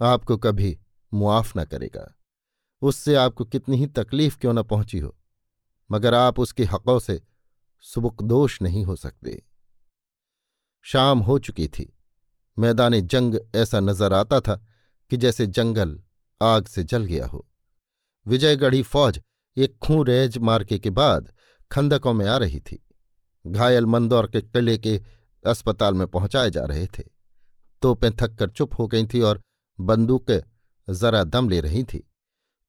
आपको 0.00 0.36
कभी 0.38 0.76
मुआफ 1.12 1.56
न 1.56 1.64
करेगा। 1.64 2.10
उससे 2.82 3.14
आपको 3.16 3.44
कितनी 3.44 3.76
ही 3.76 3.86
तकलीफ़ 3.88 4.38
क्यों 4.38 4.52
न 4.52 4.62
पहुँची 4.62 4.98
हो, 4.98 5.14
मगर 5.90 6.14
आप 6.14 6.38
उसके 6.38 6.64
हकों 6.64 6.98
से 6.98 7.20
सुबुकदोष 7.84 8.60
नहीं 8.62 8.84
हो 8.84 8.96
सकते। 8.96 9.42
शाम 10.86 11.18
हो 11.20 11.38
चुकी 11.38 11.66
थी, 11.68 11.92
मैदान 12.56 13.00
जंग 13.00 13.38
ऐसा 13.54 13.80
नज़र 13.80 14.12
आता 14.12 14.40
था 14.40 14.64
कि 15.10 15.16
जैसे 15.16 15.46
जंगल 15.46 16.00
आग 16.42 16.66
से 16.66 16.84
जल 16.84 17.04
गया 17.04 17.26
हो। 17.26 17.46
विजयगढ़ी 18.26 18.82
फौज 18.82 19.20
एक 19.56 19.78
खूं 19.78 20.04
रेज 20.06 20.38
मार्के 20.38 20.78
के 20.78 20.90
बाद 20.90 21.32
खंदकों 21.70 22.12
में 22.12 22.26
आ 22.26 22.36
रही 22.36 22.60
थी। 22.60 22.84
घायल 23.46 23.86
मंदौर 23.86 24.26
के 24.26 24.40
किले 24.40 24.78
के 24.78 25.00
अस्पताल 25.46 25.94
में 25.94 26.06
पहुँचाए 26.06 26.50
जा 26.50 26.64
रहे 26.64 26.86
थे। 26.86 27.02
तोपें 27.82 28.10
थककर 28.12 28.50
चुप 28.50 28.78
हो 28.78 28.86
गई 28.86 29.06
थी 29.06 29.20
और 29.20 29.42
बंदूकें 29.80 30.40
जरा 30.94 31.24
दम 31.24 31.48
ले 31.48 31.60
रही 31.60 31.84
थी। 31.84 32.10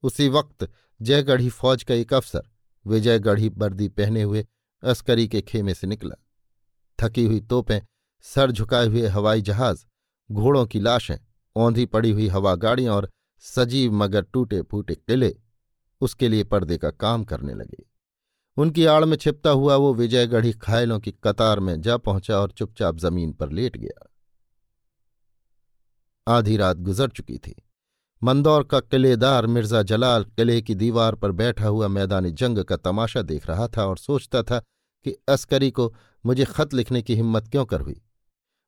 उसी 0.04 0.30
वक्त 0.30 0.70
जयगढ़ी 1.02 1.50
फौज 1.50 1.84
का 1.84 1.94
एक 1.94 2.14
अफसर 2.14 2.50
विजयगढ़ी 2.86 3.50
वर्दी 3.50 3.88
पहने 3.88 4.24
हुए 4.24 4.46
अस्करी 4.84 5.28
के 5.28 5.42
खेमे 5.42 5.74
से 5.74 5.88
निकला। 5.88 6.16
थकी 7.00 7.26
हुई 7.26 7.40
तोपें 7.40 7.82
सर 8.22 8.52
झुकाए 8.52 8.88
हुए 8.88 9.08
हवाई 9.08 9.42
जहाज़ 9.42 9.86
घोड़ों 10.32 10.66
की 10.66 10.80
लाशें 10.80 11.18
औंधी 11.56 11.86
पड़ी 11.86 12.12
हुई 12.12 12.28
हवा 12.28 12.56
गाड़ियाँ 12.56 12.96
और 12.96 13.10
सजीव 13.44 13.94
मगर 13.94 14.22
टूटे 14.24 14.62
फूटे 14.62 14.96
किले 14.96 15.36
उसके 16.02 16.30
लिए 16.30 16.44
पर्दे 16.44 16.78
का 16.78 16.90
काम 16.92 17.24
करने 17.24 17.54
लगे। 17.54 17.84
उनकी 18.58 18.86
आड़ 18.86 19.06
में 19.06 19.18
छिपता 19.18 19.50
हुआ 19.50 19.76
वो 19.76 19.94
विजयगढ़ी 19.94 20.52
खायलों 20.54 21.00
की 21.00 21.12
कतार 21.24 21.60
में 21.60 21.82
जा 21.82 21.98
पहुँचा 21.98 22.40
और 22.40 22.52
चुपचाप 22.52 22.98
ज़मीन 22.98 23.34
पर 23.34 23.50
लेट 23.50 23.78
गया। 23.78 24.12
आधी 26.28 26.58
रात 26.58 26.78
गुजर 26.78 27.10
चुकी 27.10 27.38
थी। 27.38 27.56
मंदौर 28.22 28.64
का 28.64 28.80
किलेदार 28.80 29.46
मिर्ज़ा 29.48 29.82
जलाल 29.84 30.24
किले 30.26 30.62
की 30.62 30.76
दीवार 30.76 31.16
पर 31.16 31.32
बैठा 31.32 31.68
हुआ 31.68 31.88
मैदानी 31.88 32.32
जंग 32.32 32.60
का 32.60 32.78
तमाशा 32.78 33.22
देख 33.22 33.48
रहा 33.48 33.68
था 33.68 33.86
और 33.86 33.98
सोचता 33.98 34.44
था 34.44 34.60
कि 35.06 35.16
अस्करी 35.30 35.72
को 35.72 35.94
मुझे 36.26 36.46
खत 36.46 36.74
लिखने 36.74 37.02
की 37.02 37.16
हिम्मत 37.16 37.48
क्यों 37.48 37.66
कर 37.66 37.82
हुई। 37.82 38.02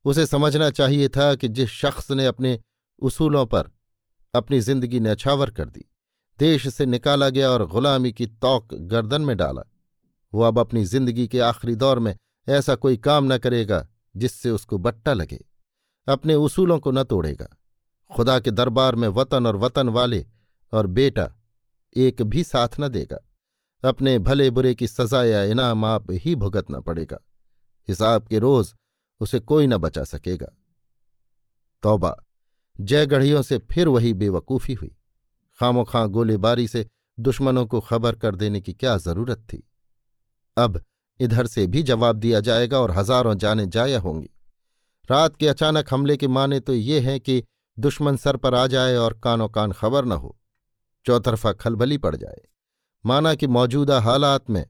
उसे 0.05 0.25
समझना 0.25 0.69
चाहिए 0.69 1.09
था 1.09 1.35
कि 1.35 1.47
जिस 1.47 1.69
शख्स 1.69 2.11
ने 2.11 2.25
अपने 2.25 2.59
उसूलों 3.01 3.45
पर 3.45 3.69
अपनी 4.33 4.59
ज़िंदगी 4.59 4.99
नछावर 4.99 5.49
कर 5.49 5.69
दी। 5.69 5.85
देश 6.39 6.67
से 6.67 6.85
निकाला 6.85 7.29
गया 7.29 7.49
और 7.49 7.65
गुलामी 7.67 8.11
की 8.11 8.25
तौक 8.25 8.73
गर्दन 8.73 9.21
में 9.21 9.35
डाला। 9.37 9.61
वो 10.33 10.41
अब 10.41 10.59
अपनी 10.59 10.83
ज़िंदगी 10.85 11.27
के 11.27 11.39
आखिरी 11.39 11.75
दौर 11.75 11.99
में 11.99 12.15
ऐसा 12.47 12.75
कोई 12.75 12.97
काम 12.97 13.33
न 13.33 13.37
करेगा 13.37 13.87
जिससे 14.15 14.49
उसको 14.49 14.77
बट्टा 14.77 15.13
लगे। 15.13 15.39
अपने 16.07 16.35
उसूलों 16.35 16.79
को 16.79 16.91
न 16.91 17.03
तोड़ेगा। 17.03 17.47
खुदा 18.11 18.39
के 18.39 18.51
दरबार 18.51 18.95
में 18.95 19.07
वतन 19.07 19.47
और 19.47 19.55
वतन 19.55 19.89
वाले 19.89 20.25
और 20.73 20.87
बेटा 20.87 21.29
एक 21.95 22.21
भी 22.21 22.43
साथ 22.43 22.79
न 22.79 22.87
देगा। 22.87 23.17
अपने 23.83 24.17
भले 24.19 24.49
बुरे 24.49 24.75
की 24.75 24.87
सजा 24.87 25.23
या 25.23 25.43
इनाम 25.43 25.85
आप 25.85 26.11
ही 26.11 26.35
भुगतना 26.35 26.79
पड़ेगा। 26.79 27.19
हिसाब 27.87 28.27
के 28.27 28.39
रोज 28.39 28.73
उसे 29.21 29.39
कोई 29.39 29.67
न 29.67 29.77
बचा 29.77 30.03
सकेगा। 30.03 30.47
तौबा 31.83 32.15
जयगढ़ियों 32.79 33.41
से 33.41 33.57
फिर 33.71 33.87
वही 33.87 34.13
बेवकूफ़ी 34.13 34.73
हुई। 34.73 34.95
खामो 35.59 35.83
खां 35.83 36.07
गोलीबारी 36.07 36.67
से 36.67 36.85
दुश्मनों 37.17 37.65
को 37.65 37.79
खबर 37.79 38.15
कर 38.15 38.35
देने 38.35 38.61
की 38.61 38.73
क्या 38.73 38.97
ज़रूरत 38.97 39.37
थी? 39.43 39.63
अब 40.57 40.81
इधर 41.19 41.47
से 41.47 41.67
भी 41.67 41.83
जवाब 41.83 42.15
दिया 42.15 42.39
जाएगा 42.39 42.79
और 42.79 42.91
हज़ारों 42.91 43.35
जाने 43.37 43.65
जाया 43.67 43.99
होंगी। 43.99 44.29
रात 45.09 45.35
के 45.35 45.47
अचानक 45.47 45.93
हमले 45.93 46.17
के 46.17 46.27
माने 46.27 46.59
तो 46.59 46.73
ये 46.73 46.99
हैं 46.99 47.19
कि 47.19 47.43
दुश्मन 47.77 48.17
सर 48.17 48.37
पर 48.37 48.55
आ 48.55 48.67
जाए 48.67 48.95
और 48.95 49.19
कानो 49.23 49.47
कान 49.47 49.71
खबर 49.71 50.05
न 50.05 50.11
हो। 50.11 50.37
चौतरफा 51.05 51.51
खलबली 51.53 51.97
पड़ 51.97 52.15
जाए। 52.15 52.41
माना 53.05 53.33
कि 53.35 53.47
मौजूदा 53.47 53.99
हालात 53.99 54.49
में 54.49 54.65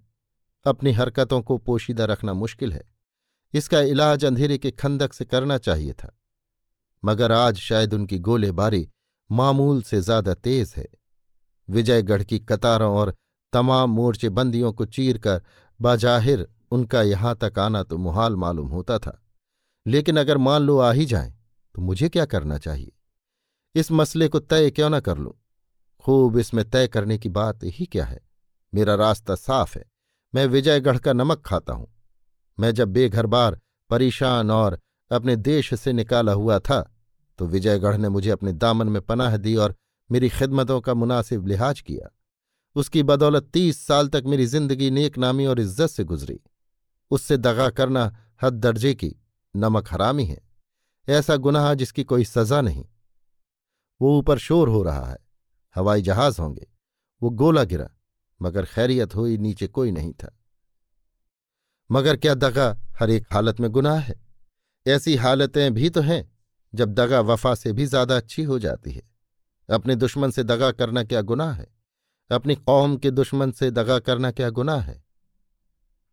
अपनी 0.66 0.92
हरकतों 0.92 1.42
को 1.42 1.58
पोशीदा 1.58 2.06
रखना 2.06 2.34
मुश्किल 2.34 2.74
है। 2.74 2.84
इसका 3.54 3.82
इलाज 3.82 4.26
अंधेरे 4.26 4.58
के 4.58 4.72
खंदक 4.72 5.14
से 5.14 5.26
करना 5.26 5.58
चाहिए 5.58 5.94
था। 5.94 6.18
मगर 7.04 7.32
आज 7.32 7.58
शायद 7.58 7.94
उनकी 7.94 8.20
गोलेबारी 8.20 8.88
मामूल 9.30 9.82
से 9.82 10.02
ज़्यादा 10.02 10.34
तेज 10.34 10.74
है। 10.78 10.88
विजयगढ़ 11.70 12.24
की 12.24 12.40
कतारों 12.40 12.94
और 12.96 13.14
तमाम 13.54 13.90
मोर्चेबंदियों 13.90 14.72
को 14.74 14.86
चीर 14.86 15.18
कर 15.18 15.42
बाजाहिर 15.80 16.48
उनका 16.72 17.02
यहाँ 17.02 17.36
तक 17.36 17.60
आना 17.60 17.84
तो 17.84 17.98
मुहाल 17.98 18.36
मालूम 18.36 18.68
होता 18.68 18.98
था। 19.00 19.22
लेकिन 19.86 20.18
अगर 20.18 20.38
मान 20.38 20.62
लो 20.62 20.78
आ 20.78 20.92
ही 20.92 21.06
जाए 21.06 21.34
तो 21.76 21.82
मुझे 21.82 22.10
क्या 22.10 22.26
करना 22.26 22.58
चाहिए? 22.58 22.92
इस 23.76 23.92
मसले 23.92 24.28
को 24.28 24.40
तय 24.40 24.70
क्यों 24.72 24.90
न 24.90 25.00
कर 25.00 25.18
लूँ? 25.18 25.34
खूब 26.06 26.38
इसमें 26.38 26.64
तय 26.70 26.88
करने 26.88 27.18
की 27.18 27.30
बात 27.30 27.64
ही 27.64 27.86
क्या 27.86 28.06
है? 28.06 28.20
मेरा 28.74 28.96
रास्ता 28.96 29.36
साफ़ 29.36 29.78
है। 29.78 29.86
मैं 30.34 30.46
विजयगढ़ 30.46 30.98
का 30.98 31.14
नमक 31.14 31.42
खाता 31.42 31.74
हूँ। 31.74 31.88
मैं 32.58 32.72
जब 32.72 32.92
बेघर 32.94 33.26
बार 33.26 33.60
परेशान 33.90 34.52
और 34.52 34.80
अपने 35.12 35.36
देश 35.36 35.74
से 35.74 35.94
निकाला 35.94 36.32
हुआ 36.32 36.60
था। 36.60 36.94
तो 37.40 37.46
विजयगढ़ 37.46 37.98
ने 37.98 38.10
मुझे 38.10 38.30
अपने 38.30 38.54
दामन 38.54 38.88
में 38.88 39.02
पनाह 39.02 39.38
दी 39.38 39.56
और 39.56 39.76
मेरी 40.12 40.30
खिदमतों 40.30 40.82
का 40.82 40.94
मुनासिब 40.94 41.48
लिहाज 41.48 41.82
किया। 41.82 42.10
उसकी 42.76 43.04
बदौलत 43.04 43.44
तीस 43.44 43.86
साल 43.88 44.08
तक 44.08 44.24
मेरी 44.26 44.46
ज़िंदगी 44.46 44.92
नेक 44.92 45.18
नामी 45.18 45.46
और 45.46 45.60
इज़्ज़त 45.60 45.90
से 45.90 46.04
गुजरी। 46.04 46.40
उससे 47.12 47.38
दगा 47.38 47.70
करना 47.70 48.26
हद 48.42 48.54
दर्जे 48.54 48.94
की 48.94 49.16
नमक 49.56 49.88
हरामी 49.92 50.26
है। 50.26 50.42
ऐसा 51.08 51.36
गुनाह 51.36 51.74
जिसकी 51.74 52.04
कोई 52.04 52.26
सजा 52.26 52.62
नहीं। 52.62 52.86
वो 54.02 54.18
ऊपर 54.20 54.38
शोर 54.38 54.70
हो 54.70 54.84
रहा 54.84 55.06
है। 55.06 55.18
हवाई 55.76 56.02
जहाज़ 56.02 56.42
होंगे। 56.42 56.68
वो 57.22 57.30
गोला 57.30 57.64
गिरा, 57.64 57.90
मगर 58.42 58.66
खैरियत 58.66 59.16
हुई 59.16 59.38
नीचे 59.38 59.68
कोई 59.68 59.92
नहीं 59.92 60.14
था। 60.14 60.38
मगर 61.90 62.18
क्या 62.18 62.34
दगा 62.34 62.78
हर 63.00 63.10
एक 63.10 63.34
हालत 63.34 63.60
में 63.60 63.70
गुनाह 63.72 64.00
है? 64.00 64.27
ऐसी 64.88 65.16
हालतें 65.16 65.74
भी 65.74 65.90
तो 65.90 66.02
हैं, 66.02 66.24
जब 66.74 66.94
दगा 66.94 67.20
वफा 67.22 67.54
से 67.56 67.72
भी 67.74 67.86
ज़्यादा 67.86 68.18
अच्छी 68.18 68.44
हो 68.44 68.60
जाती 68.60 68.92
है। 68.92 69.02
अपने 69.70 69.96
दुश्मन 69.96 70.32
से 70.32 70.44
दगा 70.44 70.72
करना 70.72 71.04
क्या 71.04 71.22
गुनाह 71.24 71.52
है? 71.52 71.68
अपनी 72.30 72.56
कौम 72.56 72.96
के 72.98 73.12
दुश्मन 73.12 73.52
से 73.52 73.70
दगा 73.72 74.00
करना 74.00 74.32
क्या 74.32 74.50
गुनाह 74.52 74.82
है? 74.82 75.04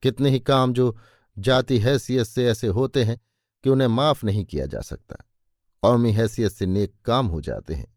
कितने 0.02 0.30
ही 0.30 0.40
काम 0.40 0.72
जो 0.72 0.96
जाति 1.36 1.78
हैसियत 1.78 2.26
से 2.26 2.46
ऐसे 2.46 2.66
होते 2.68 3.04
हैं 3.04 3.18
कि 3.64 3.70
उन्हें 3.70 3.88
माफ़ 3.88 4.24
नहीं 4.26 4.44
किया 4.44 4.66
जा 4.66 4.80
सकता, 4.80 5.16
कौमी 5.82 6.12
हैसियत 6.12 6.52
से 6.52 6.66
नेक 6.66 6.92
काम 7.04 7.26
हो 7.26 7.40
जाते 7.40 7.74
हैं। 7.74 7.92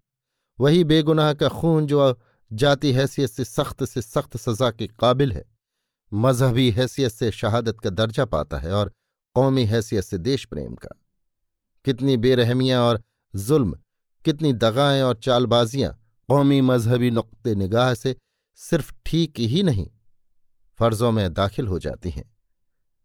वही 0.59 0.83
बेगुनाह 0.83 1.33
का 1.33 1.49
खून 1.49 1.87
जो 1.87 2.19
जाति 2.51 2.91
हैसियत 2.93 3.29
से 3.29 3.43
सख्त 3.45 3.83
से 3.83 4.01
सख्त 4.01 4.37
सजा 4.37 4.69
के 4.71 4.87
काबिल 4.89 5.31
है, 5.31 5.45
मजहबी 6.11 6.69
हैसियत 6.71 7.11
से 7.11 7.31
शहादत 7.33 7.79
का 7.79 7.89
दर्जा 7.91 8.25
पाता 8.27 8.57
है 8.57 8.71
और 8.71 8.91
कौमी 9.37 9.65
हैसियत 9.65 10.03
से 10.03 10.17
देश 10.17 10.45
प्रेम 10.45 10.75
का। 10.75 10.89
कितनी 11.85 12.17
बेरहमियाँ 12.17 12.81
और 12.83 13.03
जुल्म, 13.35 13.79
कितनी 14.25 14.53
दगाएँ 14.53 15.01
और 15.01 15.15
चालबाजियाँ 15.15 15.91
कौमी 16.27 16.61
मजहबी 16.61 17.11
नुक़ 17.11 17.47
निगाह 17.47 17.93
से 17.93 18.15
सिर्फ़ 18.55 18.93
ठीक 19.05 19.39
ही 19.39 19.63
नहीं, 19.63 19.87
फर्जों 20.79 21.11
में 21.11 21.33
दाखिल 21.33 21.67
हो 21.67 21.79
जाती 21.79 22.09
हैं। 22.09 22.35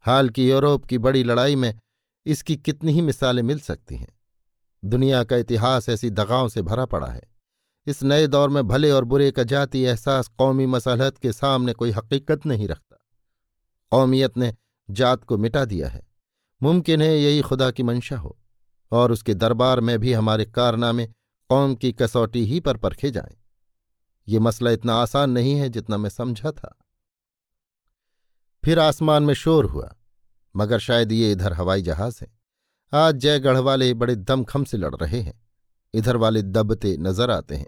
हाल 0.00 0.28
की 0.28 0.50
यूरोप 0.50 0.84
की 0.84 0.98
बड़ी 0.98 1.24
लड़ाई 1.24 1.56
में 1.56 1.78
इसकी 2.26 2.56
कितनी 2.56 2.92
ही 2.92 3.00
मिसालें 3.00 3.42
मिल 3.42 3.58
सकती 3.60 3.96
हैं। 3.96 4.18
दुनिया 4.84 5.24
का 5.24 5.36
इतिहास 5.36 5.88
ऐसी 5.88 6.10
दगाओं 6.10 6.48
से 6.48 6.62
भरा 6.62 6.84
पड़ा 6.84 7.06
है। 7.06 7.22
इस 7.86 8.02
नए 8.02 8.26
दौर 8.26 8.48
में 8.48 8.68
भले 8.68 8.90
और 8.90 9.04
बुरे 9.04 9.30
का 9.30 9.42
जाति 9.42 9.80
एहसास 9.80 10.28
कौमी 10.28 10.66
मसलहत 10.66 11.18
के 11.18 11.32
सामने 11.32 11.72
कोई 11.72 11.90
हकीकत 11.90 12.46
नहीं 12.46 12.68
रखता। 12.68 12.96
कौमियत 13.90 14.36
ने 14.36 14.54
जात 14.90 15.24
को 15.24 15.38
मिटा 15.38 15.64
दिया 15.64 15.88
है। 15.88 16.11
मुमकिन 16.62 17.02
है 17.02 17.16
यही 17.18 17.40
खुदा 17.40 17.70
की 17.70 17.82
मंशा 17.82 18.16
हो, 18.16 18.36
और 18.92 19.12
उसके 19.12 19.34
दरबार 19.34 19.80
में 19.80 19.98
भी 19.98 20.12
हमारे 20.12 20.44
कारनामे 20.46 21.06
कौम 21.50 21.74
की 21.74 21.92
कसौटी 21.92 22.44
ही 22.44 22.60
पर 22.60 22.76
परखे 22.76 23.10
जाएँ। 23.10 23.36
ये 24.28 24.38
मसला 24.38 24.70
इतना 24.70 24.94
आसान 24.94 25.30
नहीं 25.30 25.54
है 25.54 25.68
जितना 25.68 25.96
मैं 25.96 26.10
समझा 26.10 26.50
था। 26.50 26.76
फिर 28.64 28.78
आसमान 28.78 29.22
में 29.22 29.34
शोर 29.34 29.64
हुआ, 29.64 29.94
मगर 30.54 30.78
शायद 30.78 31.12
ये 31.12 31.32
इधर 31.32 31.52
हवाई 31.52 31.82
जहाज़ 31.82 32.18
है। 32.22 32.30
आज 32.92 33.16
जयगढ़ 33.16 33.58
वाले 33.58 33.92
बड़े 33.94 34.14
दमखम 34.16 34.64
से 34.64 34.76
लड़ 34.76 34.94
रहे 34.94 35.20
हैं, 35.20 35.40
इधर 35.94 36.16
वाले 36.16 36.42
दबते 36.42 36.96
नज़र 36.96 37.30
आते 37.30 37.56
हैं। 37.56 37.66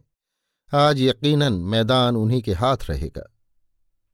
आज 0.72 1.00
यकीनन 1.00 1.52
मैदान 1.52 2.16
उन्हीं 2.16 2.42
के 2.42 2.52
हाथ 2.52 2.90
रहेगा, 2.90 3.30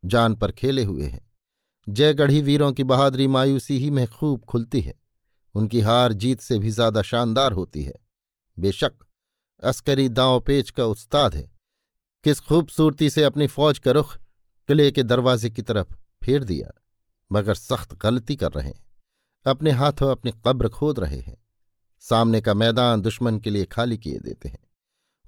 जान 0.02 0.34
पर 0.34 0.52
खेले 0.52 0.84
हुए 0.84 1.06
हैं। 1.06 1.29
जयगढ़ी 1.86 2.40
वीरों 2.42 2.72
की 2.72 2.84
बहादुरी 2.84 3.26
मायूसी 3.26 3.78
ही 3.78 3.90
में 3.90 4.06
खूब 4.08 4.44
खुलती 4.44 4.80
है। 4.80 4.94
उनकी 5.54 5.80
हार 5.80 6.12
जीत 6.12 6.40
से 6.40 6.58
भी 6.58 6.70
ज़्यादा 6.70 7.02
शानदार 7.02 7.52
होती 7.52 7.82
है। 7.82 7.94
बेशक 8.56 8.92
अस्करी 9.62 10.08
दांव 10.08 10.40
पेच 10.40 10.70
का 10.70 10.84
उस्ताद 10.86 11.34
है। 11.34 11.50
किस 12.24 12.40
खूबसूरती 12.40 13.10
से 13.10 13.24
अपनी 13.24 13.46
फौज 13.46 13.78
का 13.78 13.90
रुख 13.90 14.16
किले 14.68 14.90
के 14.90 15.02
दरवाजे 15.02 15.50
की 15.50 15.62
तरफ़ 15.62 15.94
फेर 16.22 16.44
दिया, 16.44 16.70
मगर 17.30 17.54
सख्त 17.54 17.94
गलती 17.94 18.36
कर 18.36 18.52
रहे 18.52 18.68
हैं। 18.68 18.84
अपने 19.46 19.70
हाथों 19.70 20.10
अपनी 20.10 20.32
कब्र 20.46 20.68
खोद 20.68 20.98
रहे 21.00 21.18
हैं। 21.18 21.36
सामने 22.04 22.40
का 22.40 22.54
मैदान 22.54 23.00
दुश्मन 23.00 23.38
के 23.38 23.50
लिए 23.50 23.64
खाली 23.64 23.98
किए 23.98 24.18
देते 24.18 24.48
हैं। 24.48 24.58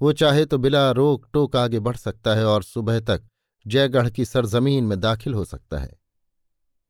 वो 0.01 0.13
चाहे 0.13 0.45
तो 0.45 0.59
बिला 0.59 0.91
रोक 0.91 1.27
टोक 1.33 1.57
आगे 1.57 1.81
बढ़ 1.81 1.97
सकता 1.97 2.35
है 2.35 2.45
और 2.45 2.63
सुबह 2.63 3.01
तक 3.01 3.23
जयगढ़ 3.67 4.09
की 4.11 4.25
सरजमीन 4.25 4.85
में 4.85 4.99
दाखिल 5.01 5.35
हो 5.35 5.45
सकता 5.45 5.79
है। 5.79 6.02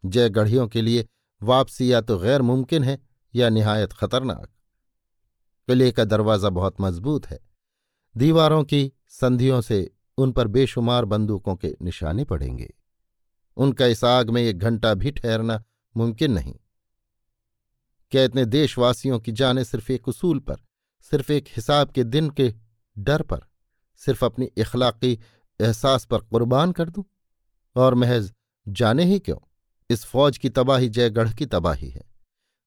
जयगढ़ियों 0.04 0.68
के 0.68 0.82
लिए 0.82 1.08
वापसी 1.42 1.92
या 1.92 2.00
तो 2.00 2.18
गैर 2.18 2.42
मुमकिन 2.42 2.84
है 2.84 2.98
या 3.34 3.48
निहायत 3.48 3.92
खतरनाक। 3.92 4.48
किले 5.68 5.92
का 5.92 6.04
दरवाज़ा 6.04 6.48
बहुत 6.48 6.80
मज़बूत 6.80 7.26
है। 7.26 7.40
दीवारों 8.16 8.64
की 8.64 8.92
संधियों 9.08 9.60
से 9.60 9.90
उन 10.18 10.32
पर 10.32 10.46
बेशुमार 10.46 11.04
बंदूकों 11.04 11.56
के 11.56 11.76
निशाने 11.82 12.24
पड़ेंगे। 12.24 12.74
उनका 13.56 13.86
इस 13.86 14.04
आग 14.04 14.30
में 14.30 14.42
एक 14.42 14.58
घंटा 14.58 14.94
भी 14.94 15.10
ठहरना 15.10 15.64
मुमकिन 15.96 16.32
नहीं। 16.32 16.54
क्या 18.10 18.22
इतने 18.22 18.44
देशवासियों 18.44 19.20
की 19.20 19.32
जाने 19.32 19.64
सिर्फ़ 19.64 19.92
एक 19.92 20.08
उसूल 20.08 20.38
पर, 20.38 20.56
सिर्फ़ 21.02 21.32
एक 21.32 21.44
हिसाब 21.48 21.90
के 21.90 22.04
दिन 22.04 22.30
के 22.30 22.54
डर 22.98 23.22
पर, 23.22 23.40
सिर्फ़ 23.96 24.24
अपनी 24.24 24.48
इखलाकी 24.56 25.20
एहसास 25.60 26.04
पर 26.04 26.18
कुर्बान 26.18 26.72
कर 26.72 26.88
दूँ? 26.90 27.04
और 27.76 27.94
महज 27.94 28.32
जाने 28.68 29.04
ही 29.04 29.18
क्यों? 29.18 29.51
इस 29.92 30.04
फौज 30.04 30.38
की 30.38 30.48
तबाही 30.48 30.88
जयगढ़ 30.88 31.32
की 31.32 31.46
तबाही 31.46 31.88
है। 31.88 32.02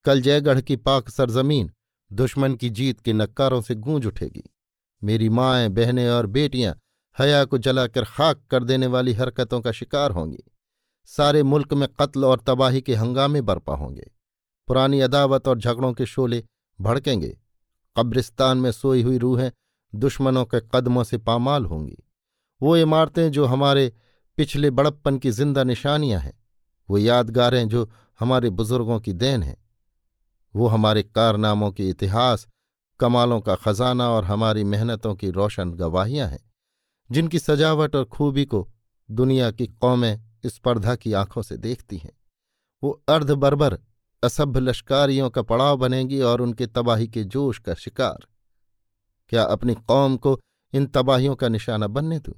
कल 0.04 0.20
जयगढ़ 0.20 0.60
की 0.60 0.76
पाक 0.76 1.08
सरजमीन 1.08 1.70
दुश्मन 2.12 2.54
की 2.54 2.70
जीत 2.70 3.00
के 3.00 3.12
नक्कारों 3.12 3.60
से 3.60 3.74
गूंज 3.74 4.06
उठेगी। 4.06 4.42
मेरी 5.02 5.28
माएँ, 5.28 5.68
बहनें 5.68 6.08
और 6.08 6.26
बेटियाँ 6.26 6.76
हया 7.18 7.44
को 7.44 7.58
जलाकर 7.58 8.04
खाक 8.04 8.42
कर 8.50 8.64
देने 8.64 8.86
वाली 8.86 9.12
हरकतों 9.12 9.60
का 9.60 9.72
शिकार 9.72 10.10
होंगी। 10.10 10.44
सारे 11.08 11.42
मुल्क 11.42 11.72
में 11.72 11.88
कत्ल 12.00 12.24
और 12.24 12.40
तबाही 12.46 12.80
के 12.80 12.94
हंगामे 12.94 13.40
बरपा 13.40 13.74
होंगे। 13.74 14.10
पुरानी 14.68 15.00
अदावत 15.00 15.48
और 15.48 15.58
झगड़ों 15.58 15.92
के 15.92 16.06
शोले 16.06 16.44
भड़केंगे। 16.80 17.36
कब्रिस्तान 17.96 18.58
में 18.58 18.72
सोई 18.72 19.02
हुई 19.02 19.18
रूहें 19.18 19.50
दुश्मनों 19.94 20.44
के 20.44 20.60
कदमों 20.60 21.04
से 21.04 21.18
पामाल 21.18 21.64
होंगी। 21.64 22.02
वो 22.62 22.76
इमारतें 22.76 23.30
जो 23.32 23.44
हमारे 23.44 23.92
पिछले 24.38 24.70
बड़प्पन 24.70 25.18
की 25.18 25.30
ज़िंदा 25.30 25.64
निशानियाँ 25.64 26.20
हैं 26.20 26.32
वो 26.90 26.98
यादगारें 26.98 27.68
जो 27.68 27.90
हमारे 28.20 28.50
बुज़ुर्गों 28.50 29.00
की 29.00 29.12
देन 29.12 29.42
हैं। 29.42 29.56
वो 30.56 30.66
हमारे 30.66 31.02
कारनामों 31.02 31.72
के 31.72 31.88
इतिहास, 31.88 32.48
कमालों 33.00 33.40
का 33.40 33.54
खजाना 33.54 34.10
और 34.10 34.24
हमारी 34.24 34.64
मेहनतों 34.64 35.14
की 35.14 35.30
रोशन 35.30 35.70
गवाहियाँ 35.70 36.28
हैं, 36.28 36.52
जिनकी 37.10 37.38
सजावट 37.38 37.96
और 37.96 38.04
खूबी 38.04 38.44
को 38.44 38.68
दुनिया 39.10 39.50
की 39.50 39.66
कौमें 39.66 40.20
स्पर्धा 40.46 40.96
की 40.96 41.12
आँखों 41.12 41.42
से 41.42 41.56
देखती 41.56 41.96
हैं। 41.96 42.12
वो 42.82 43.02
अर्ध 43.08 43.30
बर्बर, 43.30 43.78
असभ्य 44.22 44.60
लश्कारियों 44.60 45.30
का 45.30 45.42
पड़ाव 45.42 45.76
बनेंगी 45.76 46.20
और 46.20 46.40
उनके 46.40 46.66
तबाही 46.66 47.08
के 47.08 47.24
जोश 47.24 47.58
का 47.58 47.74
शिकार। 47.74 48.26
क्या 49.28 49.42
अपनी 49.42 49.74
कौम 49.74 50.16
को 50.16 50.40
इन 50.74 50.86
तबाहियों 50.86 51.36
का 51.36 51.48
निशाना 51.48 51.86
बनने 51.86 52.18
दूँ? 52.18 52.34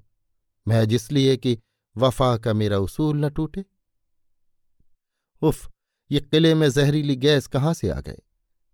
महज 0.69 0.95
इसलिए 0.95 1.37
कि 1.37 1.59
वफा 1.97 2.37
का 2.37 2.53
मेरा 2.53 2.79
उसूल 2.79 3.25
न 3.25 3.31
टूटे। 3.31 3.65
उफ, 5.43 5.71
ये 6.11 6.21
किले 6.21 6.55
में 6.55 6.71
जहरीली 6.71 7.17
गैस 7.17 7.47
कहाँ 7.47 7.75
से 7.75 7.91
आ 7.91 8.01
गए 8.01 8.19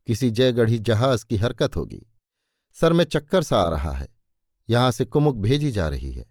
किसी 0.07 0.31
जयगढ़ी 0.31 0.79
जहाज़ 0.79 1.27
की 1.27 1.37
हरकत 1.37 1.77
होगी। 1.77 2.07
सर 2.73 2.93
में 2.93 3.05
चक्कर 3.05 3.43
सा 3.43 3.61
आ 3.61 3.69
रहा 3.69 3.93
है। 3.93 4.09
यहाँ 4.71 4.91
से 4.91 5.05
कुमुक 5.05 5.37
भेजी 5.37 5.71
जा 5.71 5.89
रही 5.89 6.13
है। 6.13 6.25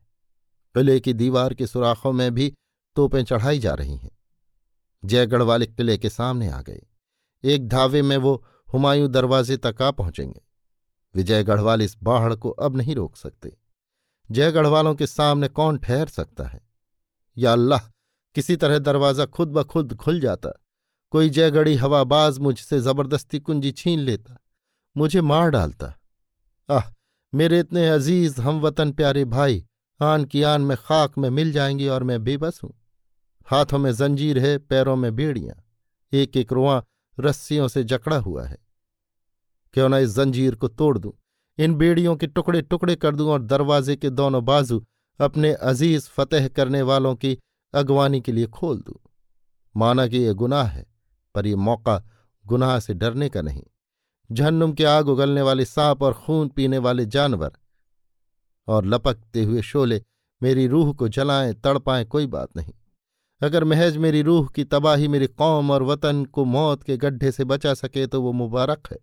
किले 0.74 1.00
की 1.00 1.13
दीवार 1.13 1.54
के 1.54 1.67
सुराखों 1.67 2.12
में 2.12 2.34
भी 2.34 2.54
तोपें 2.96 3.24
चढ़ाई 3.24 3.60
जा 3.60 3.74
रही 3.74 3.98
हैं। 3.98 4.12
जयगढ़ 5.06 5.41
वाले 5.41 5.65
किले 5.65 5.98
के 5.98 6.10
सामने 6.10 6.50
आ 6.50 6.62
गए। 6.62 6.82
एक 7.43 7.67
धावे 7.67 8.02
में 8.02 8.17
वो 8.17 8.46
हुमायूं 8.74 9.12
दरवाजे 9.12 9.58
तक 9.58 9.76
आ 9.82 9.91
पहुँचेंगे। 9.91 10.41
विजयगढ़ 11.15 11.60
वाले 11.60 11.86
इस 11.86 11.98
बाढ़ 12.04 12.36
को 12.36 12.50
अब 12.50 12.76
नहीं 12.76 12.96
रोक 12.96 13.15
सकते। 13.15 13.58
जयगढ़ 14.32 14.67
वालों 14.67 14.96
के 14.96 15.08
सामने 15.08 15.48
कौन 15.48 15.78
ठहर 15.78 16.08
सकता 16.08 16.43
है? 16.43 16.62
या 17.38 17.52
अल्लाह 17.52 17.93
किसी 18.36 18.56
तरह 18.56 18.80
दरवाज़ा 18.80 19.26
खुद 19.26 19.48
ब 19.48 19.63
खुद 19.63 19.96
खुल 19.96 20.19
जाता। 20.19 20.50
कोई 21.13 21.30
जयगढ़ी 21.30 21.76
हवाबाज 21.76 22.39
मुझसे 22.39 22.80
ज़बरदस्ती 22.80 23.39
कुंजी 23.39 23.72
छीन 23.72 24.00
लेता, 24.00 24.38
मुझे 24.96 25.22
मार 25.22 25.50
डालता। 25.50 25.93
आह, 26.69 26.84
मेरे 27.34 27.60
इतने 27.60 27.88
अज़ीज़ 27.89 28.41
हम 28.41 28.60
वतन 28.60 28.91
प्यारे 28.91 29.26
भाई, 29.26 29.65
आन 30.00 30.26
की 30.26 30.41
आन 30.43 30.62
में 30.62 30.78
खाक 30.78 31.17
में 31.17 31.30
मिल 31.30 31.52
जाएँगी 31.52 31.88
और 31.88 32.04
मैं 32.04 32.24
बेबस 32.24 32.60
हूँ। 32.63 32.74
हाथों 33.48 33.80
में 33.80 33.91
जंजीर 33.91 34.39
है, 34.39 34.58
पैरों 34.58 34.96
में 34.96 35.15
बेड़ियाँ। 35.15 35.56
एक 36.13 36.38
एक 36.38 36.52
रुआ 36.54 36.84
रस्सियों 37.17 37.67
से 37.67 37.84
जकड़ा 37.84 38.17
हुआ 38.17 38.46
है। 38.46 38.58
क्यों 39.74 39.89
ना 39.89 39.98
इस 39.98 40.10
जंजीर 40.10 40.56
को 40.56 40.67
तोड़ 40.67 40.98
दूँ? 40.98 41.12
इन 41.58 41.76
बेड़ियों 41.76 42.15
के 42.15 42.28
टुकड़े 42.28 42.62
टुकड़े 42.62 42.96
कर 42.96 43.15
दूँ 43.15 43.30
और 43.30 43.41
दरवाजे 43.41 43.96
के 43.96 44.10
दोनों 44.10 44.46
बाजू 44.46 44.84
अपने 45.19 45.54
अज़ीज़ 45.54 46.10
फतेह 46.10 46.48
करने 46.48 46.82
वालों 46.82 47.15
की 47.15 47.38
अगवानी 47.74 48.22
के 48.22 48.32
लिए 48.32 48.48
खोल 48.48 48.78
दूँ। 48.78 48.96
माना 49.78 50.08
कि 50.08 50.18
यह 50.18 50.34
गुनाह 50.34 50.68
है, 50.68 50.86
पर 51.36 51.48
यह 51.48 51.56
मौका 51.56 52.04
गुनाह 52.48 52.80
से 52.80 52.94
डरने 52.94 53.30
का 53.30 53.42
नहीं। 53.42 53.64
जहन्नुम 54.32 54.74
के 54.74 54.84
आग 54.84 55.08
उगलने 55.08 55.42
वाले 55.42 55.66
सांप 55.66 56.04
और 56.04 56.14
खून 56.14 56.48
पीने 56.48 56.78
वाले 56.78 57.06
जानवर 57.06 57.52
और 58.68 58.86
लपकते 58.86 59.44
हुए 59.44 59.62
शोले 59.62 60.04
मेरी 60.44 60.68
रूह 60.68 60.94
को 60.94 61.08
जलाएँ, 61.08 61.54
तड़पाएँ 61.54 62.06
कोई 62.06 62.28
बात 62.28 62.58
नहीं। 62.58 62.74
अगर 63.42 63.64
महज 63.64 63.98
मेरी 63.98 64.22
रूह 64.22 64.48
की 64.48 64.64
तबाही 64.64 65.08
मेरी 65.08 65.28
कौम 65.28 65.72
और 65.72 65.84
वतन 65.84 66.26
को 66.26 66.46
मौत 66.46 66.84
के 66.84 66.98
गड्ढे 66.98 67.32
से 67.32 67.44
बचा 67.44 67.74
सके 67.74 68.08
तो 68.08 68.22
वो 68.22 68.32
मुबारक 68.32 68.88
है। 68.92 69.00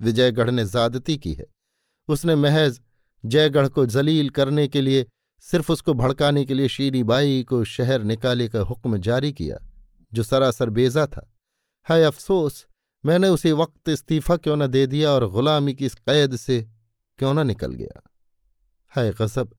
विजयगढ़ 0.00 0.50
ने 0.50 0.64
ज्यादती 0.64 1.16
की 1.16 1.32
है। 1.32 1.46
उसने 2.08 2.34
महज 2.34 2.80
जयगढ़ 3.24 3.68
को 3.68 3.86
जलील 3.86 4.30
करने 4.30 4.68
के 4.68 4.80
लिए 4.80 5.06
सिर्फ़ 5.46 5.72
उसको 5.72 5.94
भड़काने 5.94 6.44
के 6.44 6.54
लिए 6.54 6.68
शीरी 6.68 7.02
बाई 7.02 7.42
को 7.42 7.64
शहर 7.64 8.02
निकाले 8.02 8.48
का 8.48 8.60
हुक्म 8.60 8.98
जारी 8.98 9.32
किया, 9.32 9.58
जो 10.12 10.22
सरासर 10.22 10.70
बेजा 10.70 11.06
था। 11.06 11.32
हाय 11.84 12.02
अफसोस, 12.02 12.66
मैंने 13.06 13.28
उसी 13.28 13.52
वक्त 13.52 13.88
इस्तीफा 13.88 14.36
क्यों 14.36 14.56
न 14.56 14.66
दे 14.66 14.86
दिया 14.86 15.10
और 15.10 15.30
गुलामी 15.30 15.74
की 15.74 15.86
इस 15.86 15.94
कैद 15.94 16.36
से 16.36 16.68
क्यों 17.18 17.34
न 17.34 17.46
निकल 17.46 17.72
गया? 17.72 18.10
हाय 18.88 19.10
गजब, 19.10 19.54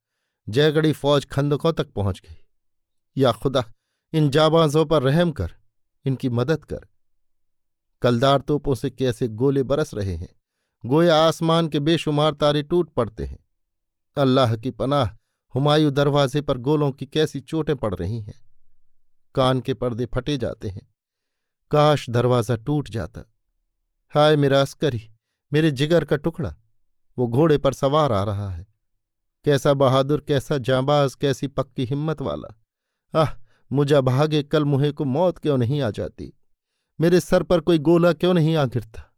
जयगढ़ी 0.50 0.93
फौज 0.93 1.26
खंदकों 1.26 1.73
तक 1.73 1.88
पहुँच 1.88 2.19
गई। 2.19 2.36
या 3.17 3.32
खुदा, 3.32 3.65
इन 4.13 4.30
जाबाजों 4.30 4.86
पर 4.86 5.04
रहम 5.04 5.32
कर, 5.32 5.52
इनकी 6.06 6.30
मदद 6.30 6.65
कर। 6.65 6.80
कलदार 8.02 8.41
तोपों 8.41 8.76
से 8.76 8.89
कैसे 8.89 9.28
गोले 9.28 9.63
बरस 9.63 9.93
रहे 9.93 10.15
हैं? 10.15 10.36
गोया 10.86 11.15
आसमान 11.15 11.67
के 11.67 11.80
बेशुमार 11.80 12.34
तारे 12.34 12.63
टूट 12.63 12.89
पड़ते 12.89 13.26
हैं। 13.26 13.39
अल्लाह 14.17 14.56
की 14.56 14.71
पनाह 14.71 15.10
हुमायूं 15.55 15.93
दरवाजे 15.93 16.41
पर 16.41 16.57
गोलों 16.57 16.91
की 16.91 17.05
कैसी 17.05 17.39
चोटें 17.39 17.75
पड़ 17.75 17.95
रही 17.95 18.21
हैं। 18.21 18.45
कान 19.36 19.62
के 19.62 19.73
पर्दे 19.73 20.05
फटे 20.05 20.38
जाते 20.38 20.69
हैं। 20.69 20.88
काश 21.71 22.10
दरवाज़ा 22.10 22.55
टूट 22.55 22.89
जाता। 22.89 23.21
हाय 24.13 24.36
मेरा 24.36 24.62
अस्करी, 24.62 25.12
मेरे 25.53 25.71
जिगर 25.71 26.05
का 26.05 26.15
टुकड़ा, 26.15 26.55
वो 27.17 27.27
घोड़े 27.27 27.57
पर 27.57 27.73
सवार 27.73 28.12
आ 28.12 28.23
रहा 28.23 28.49
है। 28.49 28.67
कैसा 29.45 29.73
बहादुर, 29.73 30.21
कैसा 30.21 30.57
जांबाज, 30.57 31.15
कैसी 31.15 31.47
पक्की 31.47 31.86
हिम्मत 31.86 32.21
वाला। 32.21 32.55
आह, 33.21 33.29
मुझा 33.71 34.01
भागे 34.01 34.43
कल 34.43 34.65
मुहे 34.65 34.91
को 34.91 35.05
मौत 35.05 35.38
क्यों 35.38 35.57
नहीं 35.57 35.81
आ 35.81 35.91
जाती? 35.91 36.33
मेरे 37.01 37.19
सर 37.19 37.43
पर 37.43 37.60
कोई 37.60 37.77
गोला 37.77 38.13
क्यों 38.13 38.33
नहीं 38.33 38.55
आ 38.55 38.65
गिरता? 38.65 39.13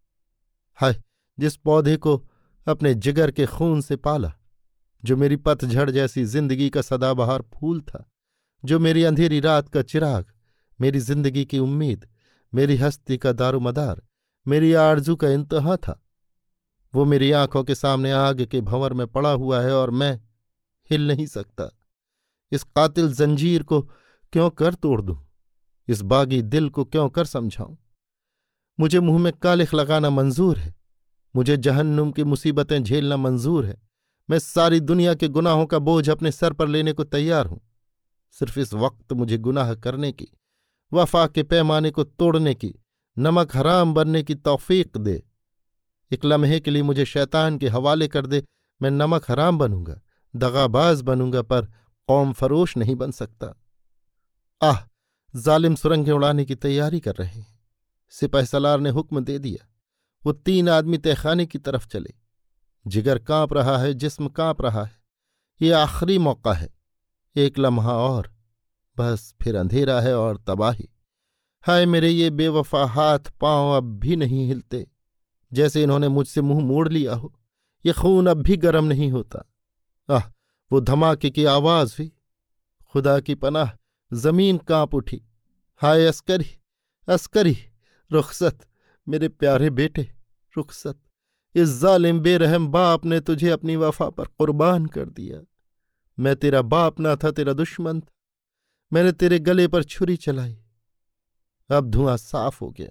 हाय, 0.76 1.02
जिस 1.40 1.56
पौधे 1.56 1.98
को 1.98 2.30
अपने 2.68 2.94
जिगर 2.94 3.32
के 3.32 3.46
खून 3.46 3.82
से 3.82 3.96
पाला 3.96 4.34
जो 5.06 5.18
मेरी 5.18 5.36
पतझड़ 5.36 5.90
जैसी 5.90 6.26
ज़िंदगी 6.26 6.70
का 6.70 6.82
सदाबहार 6.82 7.42
फूल 7.42 7.82
था, 7.82 8.10
जो 8.66 8.80
मेरी 8.80 9.04
अंधेरी 9.04 9.40
रात 9.40 9.70
का 9.70 9.82
चिराग, 9.82 10.26
मेरी 10.82 11.00
ज़िंदगी 11.00 11.46
की 11.46 11.60
उम्मीद, 11.60 12.08
मेरी 12.54 12.76
हस्ती 12.76 13.18
का 13.18 13.32
दारुमदार, 13.32 14.02
मेरी 14.48 14.74
आरज़ू 14.74 15.16
का 15.16 15.30
इंतहा 15.30 15.76
था। 15.76 16.06
वो 16.96 17.06
मेरी 17.06 17.32
आँखों 17.32 17.64
के 17.64 17.76
सामने 17.76 18.12
आग 18.12 18.46
के 18.46 18.62
भंवर 18.62 18.94
में 18.94 19.08
पड़ा 19.08 19.32
हुआ 19.32 19.62
है 19.62 19.74
और 19.74 19.90
मैं 19.90 20.22
हिल 20.92 21.08
नहीं 21.08 21.26
सकता। 21.26 21.78
इस 22.52 22.64
कातिल 22.64 23.14
जंजीर 23.14 23.64
को 23.64 23.82
क्यों 24.34 24.50
कर 24.50 24.74
तोड़ 24.74 25.02
दूँ? 25.02 25.28
इस 25.88 26.02
बागी 26.02 26.42
दिल 26.42 26.70
को 26.70 26.86
क्यों 26.86 27.10
कर 27.10 27.26
समझाऊं? 27.26 27.76
मुझे 28.80 29.00
मुँह 29.00 29.20
में 29.20 29.34
कालिख 29.34 29.74
लगाना 29.74 30.10
मंजूर 30.10 30.58
है। 30.58 30.76
मुझे 31.36 31.58
जहन्नुम 31.58 32.12
की 32.12 32.24
मुसीबतें 32.24 32.84
झेलना 32.84 33.18
मंजूर 33.18 33.66
है। 33.66 33.89
मैं 34.30 34.40
सारी 34.40 34.80
दुनिया 34.80 35.14
के 35.14 35.28
गुनाहों 35.28 35.66
का 35.66 35.80
बोझ 35.80 36.10
अपने 36.10 36.32
सर 36.32 36.54
पर 36.54 36.68
लेने 36.68 36.94
को 36.94 37.04
तैयार 37.04 37.46
हूँ। 37.46 37.62
सिर्फ़ 38.32 38.60
इस 38.60 38.74
वक्त 38.74 39.14
मुझे 39.14 39.38
गुनाह 39.38 39.74
करने 39.74 40.12
की, 40.12 40.28
वफा 40.94 41.28
के 41.28 41.44
पैमाने 41.44 41.92
को 41.92 42.04
तोड़ने 42.04 42.54
की, 42.56 42.76
नमक 43.18 43.56
हराम 43.56 43.94
बनने 43.94 44.24
की 44.24 44.36
तौफीक 44.36 44.98
दे। 44.98 45.24
एक 46.14 46.26
लम्हे 46.26 46.60
के 46.60 46.72
लिए 46.72 46.84
मुझे 46.84 47.06
शैतान 47.06 47.58
के 47.58 47.68
हवाले 47.68 48.08
कर 48.08 48.26
दे, 48.26 48.44
मैं 48.82 48.92
नमक 48.92 49.32
हराम 49.32 49.58
बनूँगा, 49.58 50.02
दगाबाज 50.36 51.02
बनूँगा, 51.02 51.42
पर 51.42 51.66
कौम 52.08 52.34
फरोश 52.34 52.78
नहीं 52.78 52.96
बन 52.96 53.12
सकता। 53.12 53.62
आह, 54.62 54.78
जालिम 55.36 55.76
सुरंगें 55.76 56.12
उड़ाने 56.12 56.46
की 56.46 56.56
तैयारी 56.56 57.00
कर 57.00 57.16
रहे 57.16 57.40
हैं। 57.40 57.60
सिपह 58.10 58.46
सलार 58.46 58.80
ने 58.80 58.90
हुक्म 58.90 59.24
दे 59.24 59.40
दिया। 59.40 59.68
वो 60.26 60.32
तीन 60.32 60.70
आदमी 60.70 60.98
तहखाने 60.98 61.46
की 61.46 61.58
तरफ़ 61.58 61.88
चले। 61.88 62.14
जिगर 62.88 63.20
काँप 63.20 63.54
रहा 63.54 63.78
है, 63.78 63.94
जिस्म 63.94 64.28
काँप 64.28 64.62
रहा 64.62 64.84
है। 64.84 65.00
ये 65.62 65.72
आखिरी 65.72 66.18
मौका 66.18 66.54
है। 66.54 66.70
एक 67.36 67.60
लम्हा 67.60 67.94
और, 67.94 68.34
बस 68.98 69.34
फिर 69.42 69.56
अंधेरा 69.56 70.00
है 70.02 70.18
और 70.18 70.38
तबाही। 70.38 70.90
हाय 71.64 71.86
मेरे 71.86 72.10
ये 72.10 72.30
बेवफा 72.30 72.86
हाथ 72.86 73.20
पाँव 73.42 73.78
अब 73.78 73.84
भी 73.84 74.16
नहीं 74.16 74.48
हिलते, 74.48 74.88
जैसे 75.54 75.84
इन्होंने 75.84 76.08
मुझसे 76.08 76.42
मुँह 76.42 76.66
मोड़ 76.66 76.90
लिया 76.90 77.16
हो। 77.16 77.34
ये 77.86 77.94
खून 77.94 78.28
अब 78.28 78.38
भी 78.38 78.58
गर्म 78.58 78.86
नहीं 78.86 79.12
होता। 79.12 79.46
आह, 80.10 80.24
वो 80.72 80.80
धमाके 80.80 81.30
की 81.30 81.46
आवाज़ 81.46 81.96
हुई। 82.00 82.12
खुदा 82.92 83.20
की 83.20 83.36
पनाह, 83.36 83.72
ज़मीन 84.14 84.58
काँप 84.58 84.96
उठी। 84.96 85.22
हाय 85.78 86.06
अस्करी 86.06 86.46
अस्करी, 87.08 87.58
रुखसत, 88.12 88.66
मेरे 89.08 89.30
प्यारे 89.30 89.70
बेटे, 89.70 90.12
रुखसत। 90.58 91.00
इस 91.56 91.70
जालिम 91.70 92.20
बेरहम 92.20 92.68
बाप 92.68 93.06
ने 93.06 93.20
तुझे 93.20 93.50
अपनी 93.50 93.76
वफा 93.76 94.10
पर 94.10 94.26
कुर्बान 94.26 94.86
कर 94.86 95.10
दिया। 95.10 95.42
मैं 96.20 96.36
तेरा 96.36 96.62
बाप 96.62 97.00
ना 97.00 97.16
था, 97.16 97.32
तेरा 97.32 97.54
दुश्मन 97.54 98.02
था। 98.02 98.08
मैंने 98.94 99.12
तेरे 99.12 99.40
गले 99.40 99.68
पर 99.68 99.84
छुरी 99.84 100.18
चलाई। 100.18 100.64
अब 101.72 101.90
धुआँ 101.90 102.18
साफ़ 102.18 102.60
हो 102.62 102.72
गया। 102.72 102.90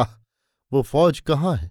आह, 0.00 0.24
वो 0.72 0.82
फौज 0.82 1.20
कहाँ 1.20 1.56
है, 1.56 1.70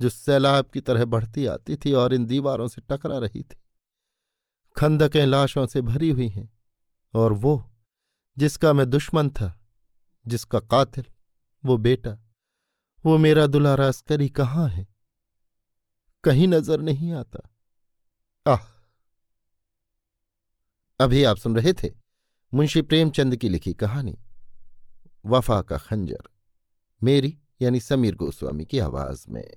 जो 0.00 0.08
सैलाब 0.08 0.64
की 0.64 0.80
तरह 0.80 1.04
बढ़ती 1.04 1.46
आती 1.46 1.76
थी 1.76 1.92
और 1.92 2.14
इन 2.14 2.26
दीवारों 2.26 2.68
से 2.68 2.82
टकरा 2.90 3.18
रही 3.18 3.42
थी? 3.42 3.56
खंदकें 4.76 5.26
लाशों 5.26 5.66
से 5.66 5.80
भरी 5.80 6.10
हुई 6.10 6.28
हैं, 6.28 6.58
और 7.14 7.32
वो, 7.32 7.70
जिसका 8.38 8.72
मैं 8.72 8.90
दुश्मन 8.90 9.30
था, 9.30 9.60
जिसका 10.26 10.60
कातिल, 10.60 11.04
वो 11.64 11.76
बेटा, 11.76 12.18
वो 13.06 13.18
मेरा 13.18 13.46
दुलारा 13.46 13.88
अस्करी 13.88 14.28
कहाँ 14.28 14.68
है? 14.68 14.93
कहीं 16.24 16.48
नज़र 16.48 16.80
नहीं 16.80 17.12
आता। 17.12 17.50
आह! 18.46 18.58
अभी 21.00 21.24
आप 21.24 21.36
सुन 21.36 21.56
रहे 21.56 21.72
थे 21.72 21.90
मुंशी 22.54 22.82
प्रेमचंद 22.82 23.36
की 23.36 23.48
लिखी 23.48 23.74
कहानी, 23.74 24.18
वफा 25.26 25.62
का 25.62 25.78
खंजर, 25.78 26.22
मेरी 27.02 27.38
यानी 27.62 27.80
समीर 27.80 28.14
गोस्वामी 28.14 28.64
की 28.64 28.78
आवाज़ 28.78 29.24
में। 29.28 29.50